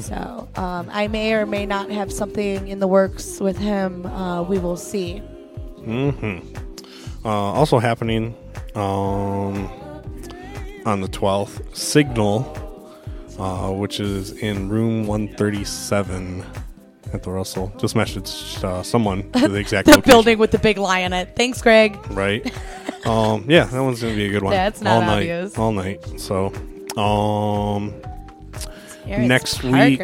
So 0.00 0.48
um, 0.56 0.88
I 0.92 1.08
may 1.08 1.32
or 1.34 1.46
may 1.46 1.66
not 1.66 1.90
have 1.90 2.12
something 2.12 2.68
in 2.68 2.78
the 2.78 2.86
works 2.86 3.40
with 3.40 3.56
him. 3.58 4.06
Uh, 4.06 4.42
we 4.42 4.58
will 4.58 4.76
see. 4.76 5.18
hmm 5.84 6.38
Uh, 7.24 7.28
also 7.28 7.78
happening 7.78 8.34
um, 8.74 9.68
on 10.86 11.00
the 11.00 11.08
12th, 11.08 11.76
Signal, 11.76 12.40
uh, 13.38 13.70
which 13.72 13.98
is 14.00 14.32
in 14.32 14.68
room 14.68 15.06
137 15.06 16.44
at 17.12 17.22
the 17.22 17.30
Russell. 17.30 17.72
Just 17.78 17.94
messaged 17.96 18.62
uh, 18.62 18.82
someone 18.82 19.30
to 19.32 19.48
the 19.48 19.58
exact 19.58 19.86
the 19.86 19.92
location. 19.96 20.10
building 20.10 20.38
with 20.38 20.50
the 20.52 20.58
big 20.58 20.78
lion 20.78 21.12
in 21.12 21.26
it. 21.26 21.36
Thanks, 21.36 21.60
Greg. 21.60 21.98
Right. 22.12 22.44
um, 23.06 23.44
yeah, 23.48 23.64
that 23.64 23.82
one's 23.82 24.00
gonna 24.00 24.14
be 24.14 24.26
a 24.26 24.30
good 24.30 24.42
one. 24.42 24.52
That's 24.52 24.80
not 24.80 24.94
all 24.94 25.00
night, 25.02 25.30
obvious. 25.30 25.58
all 25.58 25.72
night. 25.72 26.20
So, 26.20 26.52
um, 27.00 27.94
Next 29.08 29.62
week, 29.62 30.00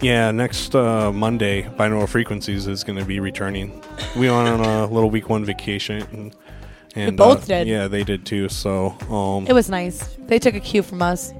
yeah, 0.00 0.30
next 0.30 0.74
uh, 0.74 1.12
Monday, 1.12 1.62
binaural 1.62 2.08
frequencies 2.08 2.66
is 2.66 2.84
gonna 2.84 3.04
be 3.04 3.20
returning. 3.20 3.82
We 4.16 4.30
went 4.30 4.48
on 4.48 4.60
a 4.60 4.86
little 4.92 5.10
week 5.10 5.28
one 5.28 5.44
vacation, 5.44 6.02
and, 6.12 6.36
and 6.94 7.16
both 7.16 7.44
uh, 7.44 7.46
did. 7.46 7.68
Yeah, 7.68 7.88
they 7.88 8.04
did 8.04 8.24
too. 8.24 8.48
So, 8.48 8.90
um, 9.10 9.46
It 9.46 9.52
was 9.52 9.68
nice. 9.68 10.16
They 10.26 10.38
took 10.38 10.54
a 10.54 10.60
cue 10.60 10.82
from 10.82 11.02
us. 11.02 11.32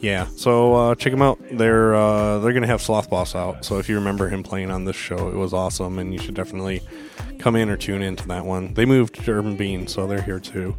Yeah, 0.00 0.26
so 0.36 0.74
uh, 0.74 0.94
check 0.96 1.12
them 1.12 1.22
out. 1.22 1.38
They're 1.52 1.94
uh, 1.94 2.38
they're 2.40 2.52
gonna 2.52 2.66
have 2.66 2.82
Sloth 2.82 3.08
Boss 3.10 3.34
out. 3.34 3.64
So 3.64 3.78
if 3.78 3.88
you 3.88 3.94
remember 3.96 4.28
him 4.28 4.42
playing 4.42 4.70
on 4.70 4.84
this 4.84 4.96
show, 4.96 5.28
it 5.28 5.36
was 5.36 5.52
awesome, 5.52 5.98
and 5.98 6.12
you 6.12 6.18
should 6.18 6.34
definitely 6.34 6.80
come 7.38 7.54
in 7.54 7.68
or 7.68 7.76
tune 7.76 8.02
into 8.02 8.26
that 8.28 8.44
one. 8.44 8.74
They 8.74 8.84
moved 8.84 9.24
to 9.24 9.30
Urban 9.30 9.56
Bean, 9.56 9.86
so 9.86 10.06
they're 10.06 10.22
here 10.22 10.40
too. 10.40 10.74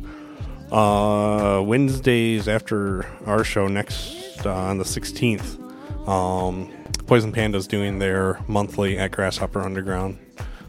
Uh, 0.72 1.62
Wednesdays 1.66 2.48
after 2.48 3.06
our 3.26 3.44
show 3.44 3.68
next 3.68 4.44
uh, 4.46 4.54
on 4.54 4.78
the 4.78 4.84
16th, 4.84 5.63
um, 6.08 6.72
Poison 7.08 7.32
Panda's 7.32 7.68
doing 7.68 8.00
their 8.00 8.40
monthly 8.48 8.98
at 8.98 9.12
Grasshopper 9.12 9.62
Underground. 9.62 10.18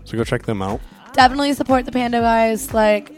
So 0.05 0.17
go 0.17 0.25
check 0.25 0.43
them 0.45 0.63
out. 0.63 0.81
Definitely 1.13 1.53
support 1.55 1.85
the 1.87 1.93
Panda 1.93 2.21
guys. 2.21 2.75
Like, 2.75 3.17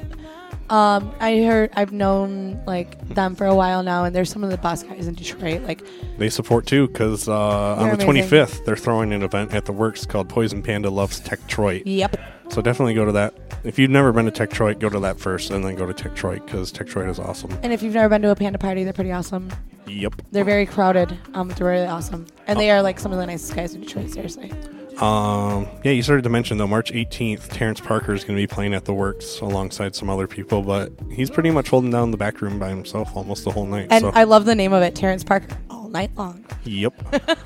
um, 0.68 1.12
I 1.20 1.38
heard 1.42 1.70
I've 1.74 1.92
known 1.92 2.60
like 2.66 2.98
them 3.08 3.34
for 3.34 3.46
a 3.46 3.54
while 3.54 3.82
now, 3.82 4.04
and 4.04 4.14
they're 4.14 4.24
some 4.24 4.44
of 4.44 4.50
the 4.50 4.58
best 4.58 4.86
guys 4.88 5.06
in 5.06 5.14
Detroit. 5.14 5.62
Like, 5.62 5.82
They 6.18 6.28
support 6.28 6.66
too 6.66 6.88
because 6.88 7.28
uh, 7.28 7.76
on 7.76 7.96
the 7.96 8.04
amazing. 8.04 8.30
25th 8.30 8.64
they're 8.64 8.76
throwing 8.76 9.12
an 9.12 9.22
event 9.22 9.54
at 9.54 9.64
the 9.64 9.72
Works 9.72 10.04
called 10.04 10.28
Poison 10.28 10.62
Panda 10.62 10.90
Loves 10.90 11.20
Techtroit. 11.20 11.82
Yep. 11.86 12.20
So 12.50 12.62
definitely 12.62 12.94
go 12.94 13.04
to 13.04 13.12
that. 13.12 13.34
If 13.64 13.78
you've 13.78 13.90
never 13.90 14.12
been 14.12 14.26
to 14.26 14.30
Techtroit, 14.30 14.78
go 14.78 14.88
to 14.88 15.00
that 15.00 15.18
first, 15.18 15.50
and 15.50 15.64
then 15.64 15.74
go 15.74 15.90
to 15.90 15.92
Techtroit 15.92 16.44
because 16.46 16.72
Techtroit 16.72 17.08
is 17.10 17.18
awesome. 17.18 17.50
and 17.62 17.72
if 17.72 17.82
you've 17.82 17.94
never 17.94 18.08
been 18.08 18.22
to 18.22 18.30
a 18.30 18.36
Panda 18.36 18.58
party, 18.58 18.84
they're 18.84 18.92
pretty 18.92 19.12
awesome. 19.12 19.50
Yep. 19.86 20.14
They're 20.32 20.44
very 20.44 20.66
crowded. 20.66 21.16
Um, 21.34 21.48
they're 21.50 21.66
really 21.66 21.86
awesome, 21.86 22.26
and 22.46 22.58
they 22.58 22.70
are 22.70 22.82
like 22.82 22.98
some 22.98 23.12
of 23.12 23.18
the 23.18 23.26
nicest 23.26 23.54
guys 23.54 23.74
in 23.74 23.82
Detroit. 23.82 24.10
Seriously. 24.10 24.52
Um, 24.98 25.68
yeah, 25.84 25.92
you 25.92 26.02
started 26.02 26.22
to 26.22 26.30
mention 26.30 26.56
though, 26.56 26.66
March 26.66 26.90
18th, 26.90 27.48
Terrence 27.50 27.80
Parker 27.80 28.14
is 28.14 28.24
going 28.24 28.34
to 28.36 28.42
be 28.42 28.46
playing 28.46 28.72
at 28.72 28.86
the 28.86 28.94
Works 28.94 29.40
alongside 29.40 29.94
some 29.94 30.08
other 30.08 30.26
people, 30.26 30.62
but 30.62 30.90
he's 31.10 31.28
pretty 31.28 31.50
much 31.50 31.68
holding 31.68 31.90
down 31.90 32.10
the 32.12 32.16
back 32.16 32.40
room 32.40 32.58
by 32.58 32.70
himself 32.70 33.14
almost 33.14 33.44
the 33.44 33.50
whole 33.50 33.66
night. 33.66 33.88
And 33.90 34.02
so. 34.02 34.10
I 34.14 34.24
love 34.24 34.46
the 34.46 34.54
name 34.54 34.72
of 34.72 34.82
it, 34.82 34.94
Terrence 34.94 35.22
Parker, 35.22 35.54
all 35.68 35.88
night 35.90 36.16
long. 36.16 36.46
Yep. 36.64 36.94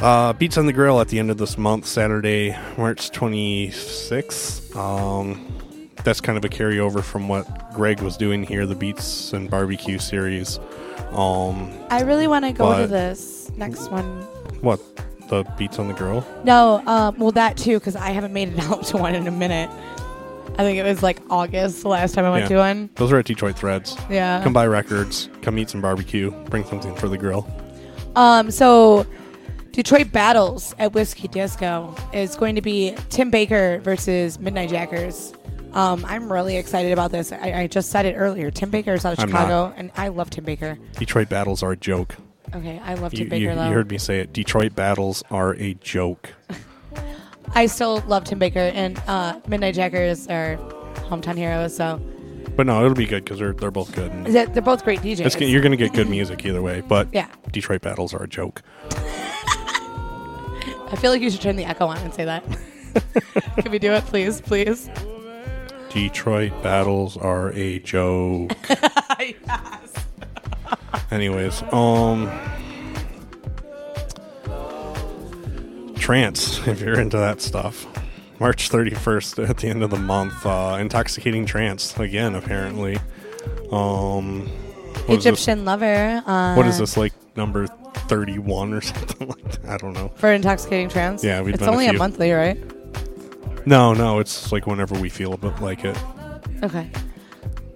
uh, 0.00 0.32
Beats 0.34 0.58
on 0.58 0.66
the 0.66 0.72
Grill 0.72 1.00
at 1.00 1.08
the 1.08 1.18
end 1.18 1.30
of 1.30 1.38
this 1.38 1.56
month, 1.56 1.86
Saturday, 1.86 2.56
March 2.76 3.10
26th. 3.10 4.74
Um, 4.76 5.58
that's 6.02 6.20
kind 6.20 6.36
of 6.36 6.44
a 6.44 6.48
carryover 6.48 7.02
from 7.02 7.28
what 7.28 7.72
Greg 7.72 8.00
was 8.00 8.16
doing 8.16 8.44
here, 8.44 8.66
the 8.66 8.74
Beats 8.74 9.32
and 9.32 9.50
Barbecue 9.50 9.98
series. 9.98 10.58
Um, 11.12 11.72
I 11.90 12.02
really 12.02 12.26
want 12.26 12.44
to 12.44 12.52
go 12.52 12.78
to 12.80 12.86
this 12.86 13.50
next 13.56 13.90
one. 13.90 14.22
what? 14.60 14.80
The 15.28 15.42
Beats 15.56 15.78
on 15.78 15.88
the 15.88 15.94
Grill? 15.94 16.26
No, 16.44 16.82
um, 16.86 17.18
well 17.18 17.30
that 17.32 17.56
too, 17.56 17.78
because 17.78 17.96
I 17.96 18.10
haven't 18.10 18.34
made 18.34 18.48
it 18.50 18.58
out 18.64 18.84
to 18.86 18.98
one 18.98 19.14
in 19.14 19.26
a 19.26 19.30
minute. 19.30 19.70
I 20.56 20.62
think 20.62 20.78
it 20.78 20.84
was 20.84 21.02
like 21.02 21.18
August 21.30 21.80
the 21.82 21.88
last 21.88 22.14
time 22.14 22.26
I 22.26 22.30
went 22.30 22.42
Yeah. 22.42 22.48
to 22.50 22.56
one. 22.58 22.90
Those 22.96 23.10
are 23.10 23.18
at 23.18 23.24
Detroit 23.24 23.56
Threads. 23.56 23.96
Yeah. 24.10 24.42
Come 24.44 24.52
buy 24.52 24.66
records, 24.66 25.30
come 25.40 25.58
eat 25.58 25.70
some 25.70 25.80
barbecue, 25.80 26.30
bring 26.50 26.64
something 26.64 26.94
for 26.94 27.08
the 27.08 27.16
grill. 27.16 27.48
Um, 28.16 28.50
so 28.50 29.06
Detroit 29.74 30.12
Battles 30.12 30.72
at 30.78 30.92
Whiskey 30.92 31.26
Disco 31.26 31.94
is 32.12 32.36
going 32.36 32.54
to 32.54 32.60
be 32.62 32.94
Tim 33.10 33.28
Baker 33.30 33.80
versus 33.82 34.38
Midnight 34.38 34.70
Jackers. 34.70 35.34
Um, 35.72 36.04
I'm 36.06 36.32
really 36.32 36.56
excited 36.56 36.92
about 36.92 37.10
this. 37.10 37.32
I, 37.32 37.62
I 37.62 37.66
just 37.66 37.90
said 37.90 38.06
it 38.06 38.14
earlier. 38.14 38.52
Tim 38.52 38.70
Baker 38.70 38.92
is 38.92 39.04
out 39.04 39.14
of 39.14 39.18
I'm 39.18 39.26
Chicago, 39.28 39.68
not. 39.70 39.74
and 39.76 39.90
I 39.96 40.08
love 40.08 40.30
Tim 40.30 40.44
Baker. 40.44 40.78
Detroit 40.96 41.28
battles 41.28 41.64
are 41.64 41.72
a 41.72 41.76
joke. 41.76 42.14
Okay, 42.54 42.78
I 42.84 42.94
love 42.94 43.10
Tim 43.12 43.24
You, 43.24 43.30
Baker 43.30 43.52
you, 43.52 43.62
you 43.64 43.72
heard 43.72 43.90
me 43.90 43.98
say 43.98 44.20
it. 44.20 44.32
Detroit 44.32 44.76
battles 44.76 45.24
are 45.32 45.54
a 45.56 45.74
joke. 45.74 46.30
I 47.56 47.66
still 47.66 47.98
love 48.06 48.22
Tim 48.22 48.38
Baker, 48.38 48.60
and 48.60 48.96
uh, 49.08 49.40
Midnight 49.48 49.74
Jackers 49.74 50.28
are 50.28 50.56
hometown 51.08 51.36
heroes. 51.36 51.74
So 51.76 51.98
But 52.54 52.66
no, 52.66 52.80
it'll 52.84 52.94
be 52.94 53.06
good 53.06 53.24
because 53.24 53.40
they're, 53.40 53.52
they're 53.54 53.72
both 53.72 53.92
good. 53.92 54.12
they're 54.26 54.46
they're 54.46 54.62
both 54.62 54.84
great 54.84 55.00
DJs. 55.00 55.50
you're 55.50 55.62
going 55.62 55.72
to 55.72 55.76
get 55.76 55.92
good 55.92 56.08
music 56.08 56.44
either 56.46 56.62
way, 56.62 56.80
but 56.80 57.08
Yeah. 57.12 57.26
Detroit 57.50 57.82
battles 57.82 58.14
are 58.14 58.22
a 58.22 58.28
joke. 58.28 58.62
I 60.94 60.96
feel 60.96 61.10
like 61.10 61.22
you 61.22 61.28
should 61.28 61.40
turn 61.40 61.56
the 61.56 61.64
echo 61.64 61.88
on 61.88 61.96
and 61.98 62.14
say 62.14 62.24
that. 62.24 62.44
Can 63.58 63.72
we 63.72 63.80
do 63.80 63.90
it, 63.90 64.04
please, 64.04 64.40
please? 64.40 64.88
Detroit 65.90 66.52
battles 66.62 67.16
are 67.16 67.50
a 67.52 67.80
joke. 67.80 68.52
Anyways, 71.10 71.64
um, 71.72 72.30
trance. 75.96 76.64
If 76.68 76.80
you're 76.80 77.00
into 77.00 77.16
that 77.16 77.40
stuff, 77.40 77.86
March 78.38 78.70
31st 78.70 79.48
at 79.48 79.56
the 79.56 79.66
end 79.66 79.82
of 79.82 79.90
the 79.90 79.98
month. 79.98 80.46
Uh, 80.46 80.76
intoxicating 80.80 81.44
trance 81.44 81.98
again. 81.98 82.36
Apparently, 82.36 82.98
um, 83.72 84.46
what 85.06 85.18
is 85.18 85.24
this? 85.24 85.26
Egyptian 85.26 85.64
Lover. 85.64 86.22
Uh, 86.24 86.54
What 86.54 86.66
is 86.66 86.78
this 86.78 86.96
like 86.96 87.12
number 87.36 87.66
31 88.08 88.72
or 88.74 88.80
something 88.82 89.28
like 89.28 89.62
that? 89.62 89.70
I 89.70 89.76
don't 89.76 89.92
know. 89.94 90.08
for 90.16 90.32
intoxicating 90.32 90.88
trance? 90.88 91.22
Yeah, 91.24 91.40
we've 91.42 91.54
it's 91.54 91.60
done 91.60 91.70
a 91.70 91.72
only 91.72 91.86
a 91.86 91.90
few. 91.90 91.98
monthly, 91.98 92.32
right? 92.32 92.58
No, 93.66 93.94
no, 93.94 94.18
it's 94.18 94.52
like 94.52 94.66
whenever 94.66 94.98
we 95.00 95.08
feel 95.08 95.32
a 95.32 95.38
bit 95.38 95.58
like 95.60 95.84
it. 95.84 95.96
Okay. 96.62 96.90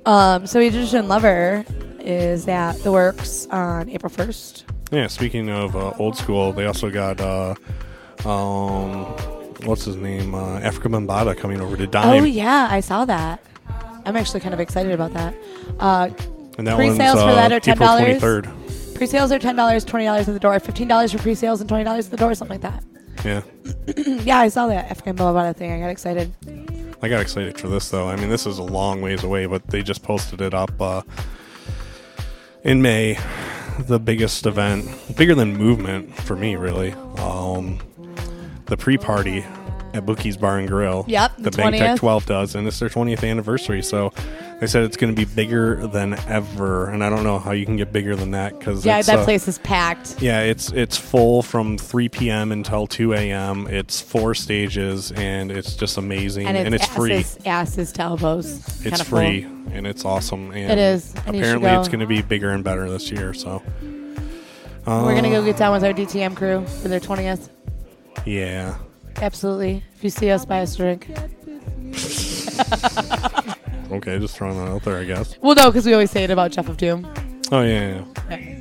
Um, 0.06 0.46
so 0.46 0.60
Egyptian 0.60 1.08
Lover 1.08 1.64
is 2.00 2.46
at 2.48 2.74
the 2.82 2.92
Works 2.92 3.46
on 3.50 3.88
April 3.88 4.10
first. 4.10 4.64
Yeah, 4.90 5.06
speaking 5.06 5.50
of 5.50 5.76
uh, 5.76 5.92
old 5.98 6.16
school, 6.16 6.52
they 6.52 6.66
also 6.66 6.90
got 6.90 7.20
uh, 7.20 7.54
um, 8.24 9.04
what's 9.64 9.84
his 9.84 9.96
name? 9.96 10.34
Uh, 10.34 10.60
Afrika 10.60 10.90
Bambaataa 10.90 11.36
coming 11.36 11.60
over 11.60 11.76
to 11.76 11.86
Dime. 11.86 12.22
Oh 12.22 12.24
yeah, 12.24 12.68
I 12.70 12.80
saw 12.80 13.04
that. 13.04 13.42
I'm 14.04 14.16
actually 14.16 14.40
kind 14.40 14.54
of 14.54 14.60
excited 14.60 14.92
about 14.92 15.12
that. 15.12 15.34
Uh, 15.78 16.08
And 16.56 16.66
that 16.66 16.76
pre-sales 16.76 17.16
one's, 17.16 17.20
for 17.26 17.30
uh, 17.30 17.34
that 17.34 17.52
are 17.52 17.60
ten 17.60 17.74
April 17.74 17.88
dollars. 17.88 18.22
23rd. 18.22 18.67
Pre-sales 18.98 19.30
are 19.30 19.38
ten 19.38 19.54
dollars, 19.54 19.84
twenty 19.84 20.06
dollars 20.06 20.28
at 20.28 20.32
the 20.32 20.40
door, 20.40 20.58
fifteen 20.58 20.88
dollars 20.88 21.12
for 21.12 21.18
pre-sales, 21.18 21.60
and 21.60 21.68
twenty 21.68 21.84
dollars 21.84 22.06
at 22.06 22.10
the 22.10 22.16
door, 22.16 22.34
something 22.34 22.60
like 22.60 22.82
that. 22.82 22.82
Yeah, 23.24 23.42
yeah, 24.24 24.38
I 24.38 24.48
saw 24.48 24.66
that 24.66 24.90
African 24.90 25.16
Bambaataa 25.16 25.54
thing. 25.54 25.70
I 25.70 25.78
got 25.78 25.90
excited. 25.90 26.34
I 27.00 27.08
got 27.08 27.20
excited 27.20 27.60
for 27.60 27.68
this 27.68 27.88
though. 27.90 28.08
I 28.08 28.16
mean, 28.16 28.28
this 28.28 28.44
is 28.44 28.58
a 28.58 28.64
long 28.64 29.00
ways 29.00 29.22
away, 29.22 29.46
but 29.46 29.64
they 29.68 29.84
just 29.84 30.02
posted 30.02 30.40
it 30.40 30.52
up 30.52 30.72
uh, 30.82 31.02
in 32.64 32.82
May. 32.82 33.16
The 33.78 34.00
biggest 34.00 34.44
event, 34.46 34.88
bigger 35.16 35.36
than 35.36 35.56
Movement 35.56 36.12
for 36.16 36.34
me, 36.34 36.56
really. 36.56 36.92
Um, 37.18 37.78
the 38.66 38.76
pre-party 38.76 39.46
at 39.94 40.04
Bookie's 40.06 40.36
Bar 40.36 40.58
and 40.58 40.68
Grill. 40.68 41.04
Yep, 41.08 41.36
the 41.38 41.50
the 41.50 41.56
Bank 41.56 41.76
Tech 41.76 41.96
12 41.98 42.26
does, 42.26 42.54
and 42.54 42.66
it's 42.66 42.78
their 42.78 42.88
20th 42.88 43.28
anniversary. 43.28 43.82
So 43.82 44.12
they 44.60 44.66
said 44.66 44.82
it's 44.84 44.96
going 44.96 45.14
to 45.14 45.16
be 45.16 45.24
bigger 45.24 45.86
than 45.86 46.14
ever, 46.28 46.90
and 46.90 47.02
I 47.04 47.08
don't 47.10 47.22
know 47.24 47.38
how 47.38 47.52
you 47.52 47.64
can 47.64 47.76
get 47.76 47.92
bigger 47.92 48.14
than 48.16 48.32
that 48.32 48.58
because 48.58 48.84
Yeah, 48.84 49.00
that 49.02 49.18
uh, 49.20 49.24
place 49.24 49.46
is 49.48 49.58
packed. 49.58 50.20
Yeah, 50.20 50.40
it's 50.42 50.70
it's 50.72 50.96
full 50.96 51.42
from 51.42 51.78
3 51.78 52.08
p.m. 52.08 52.52
until 52.52 52.86
2 52.86 53.14
a.m. 53.14 53.66
It's 53.68 54.00
four 54.00 54.34
stages, 54.34 55.12
and 55.12 55.50
it's 55.52 55.74
just 55.76 55.96
amazing, 55.96 56.46
And 56.46 56.74
it's, 56.74 56.86
free. 56.86 57.14
asses, 57.14 57.38
asses 57.46 57.92
to 57.92 58.02
elbows. 58.02 58.84
It's 58.84 59.00
free 59.02 59.42
full. 59.42 59.72
and 59.72 59.86
it's 59.86 60.04
awesome. 60.04 60.50
And 60.52 60.72
It 60.72 60.78
is, 60.78 61.14
and 61.26 61.36
apparently, 61.36 61.70
it's 61.70 61.88
going 61.88 62.00
to 62.00 62.06
be 62.06 62.22
bigger 62.22 62.50
and 62.50 62.62
better 62.64 62.90
this 62.90 63.10
year. 63.10 63.32
So 63.34 63.62
We're 64.86 65.14
gonna 65.14 65.30
go 65.30 65.40
Uh, 65.40 65.44
get 65.44 65.56
down 65.56 65.72
with 65.72 65.84
our 65.84 65.92
DTM 65.92 66.34
crew 66.34 66.64
for 66.82 66.88
their 66.88 67.00
twentieth. 67.00 67.50
Yeah, 68.26 68.76
Absolutely. 69.20 69.82
If 69.96 70.04
you 70.04 70.10
see 70.10 70.30
us, 70.30 70.44
buy 70.44 70.60
us 70.60 70.74
a 70.74 70.78
drink. 70.78 71.08
okay, 73.92 74.18
just 74.18 74.36
throwing 74.36 74.56
that 74.58 74.68
out 74.68 74.82
there, 74.82 74.98
I 74.98 75.04
guess. 75.04 75.36
Well, 75.40 75.54
no, 75.54 75.70
because 75.70 75.86
we 75.86 75.92
always 75.92 76.10
say 76.10 76.24
it 76.24 76.30
about 76.30 76.52
Jeff 76.52 76.68
of 76.68 76.76
Doom. 76.76 77.10
Oh 77.50 77.62
yeah, 77.62 78.04
yeah. 78.30 78.54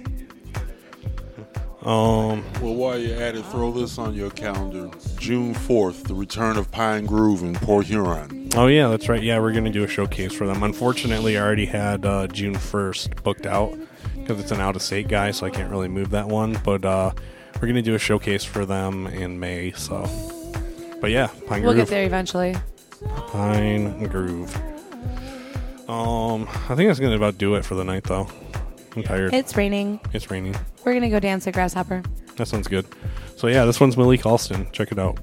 Um, 1.83 2.43
Well, 2.61 2.73
while 2.73 2.97
you're 2.99 3.21
at 3.21 3.35
it, 3.35 3.45
throw 3.45 3.71
this 3.71 3.97
on 3.97 4.13
your 4.13 4.29
calendar. 4.31 4.89
June 5.19 5.53
4th, 5.53 6.03
the 6.07 6.15
return 6.15 6.57
of 6.57 6.69
Pine 6.69 7.05
Groove 7.05 7.43
in 7.43 7.53
Port 7.55 7.85
Huron. 7.85 8.49
oh 8.55 8.67
yeah, 8.67 8.89
that's 8.89 9.07
right. 9.07 9.23
Yeah, 9.23 9.39
we're 9.39 9.53
going 9.53 9.63
to 9.65 9.71
do 9.71 9.83
a 9.85 9.87
showcase 9.87 10.33
for 10.33 10.45
them. 10.47 10.63
Unfortunately, 10.63 11.37
I 11.37 11.41
already 11.41 11.65
had 11.65 12.05
uh, 12.05 12.27
June 12.27 12.55
1st 12.55 13.23
booked 13.23 13.45
out 13.45 13.77
because 14.15 14.37
it's 14.39 14.51
an 14.51 14.59
out-of-state 14.59 15.07
guy, 15.07 15.31
so 15.31 15.45
I 15.45 15.49
can't 15.49 15.71
really 15.71 15.87
move 15.87 16.09
that 16.09 16.27
one. 16.27 16.59
But 16.65 16.83
uh, 16.83 17.11
we're 17.55 17.61
going 17.61 17.75
to 17.75 17.81
do 17.81 17.95
a 17.95 17.99
showcase 17.99 18.43
for 18.43 18.65
them 18.65 19.07
in 19.07 19.39
May. 19.39 19.71
So, 19.71 20.03
but 21.01 21.11
yeah, 21.11 21.27
Pine 21.47 21.63
We'll 21.63 21.73
Groove. 21.73 21.87
get 21.87 21.89
there 21.89 22.05
eventually. 22.05 22.55
Pine 23.27 24.03
Groove. 24.07 24.55
Um, 25.89 26.47
I 26.69 26.75
think 26.75 26.89
that's 26.89 26.99
gonna 26.99 27.15
about 27.15 27.37
do 27.37 27.55
it 27.55 27.63
for 27.65 27.75
the 27.75 27.83
night, 27.83 28.03
though. 28.03 28.27
I'm 28.95 29.03
tired. 29.03 29.33
It's 29.33 29.55
raining. 29.55 29.99
It's 30.13 30.29
raining. 30.31 30.55
We're 30.83 30.93
gonna 30.93 31.09
go 31.09 31.19
dance 31.19 31.45
at 31.47 31.53
Grasshopper. 31.53 32.01
That 32.35 32.47
sounds 32.47 32.67
good. 32.67 32.85
So 33.35 33.47
yeah, 33.47 33.65
this 33.65 33.79
one's 33.79 33.95
Millie 33.97 34.17
Colston. 34.17 34.67
Check 34.71 34.91
it 34.91 34.99
out. 34.99 35.19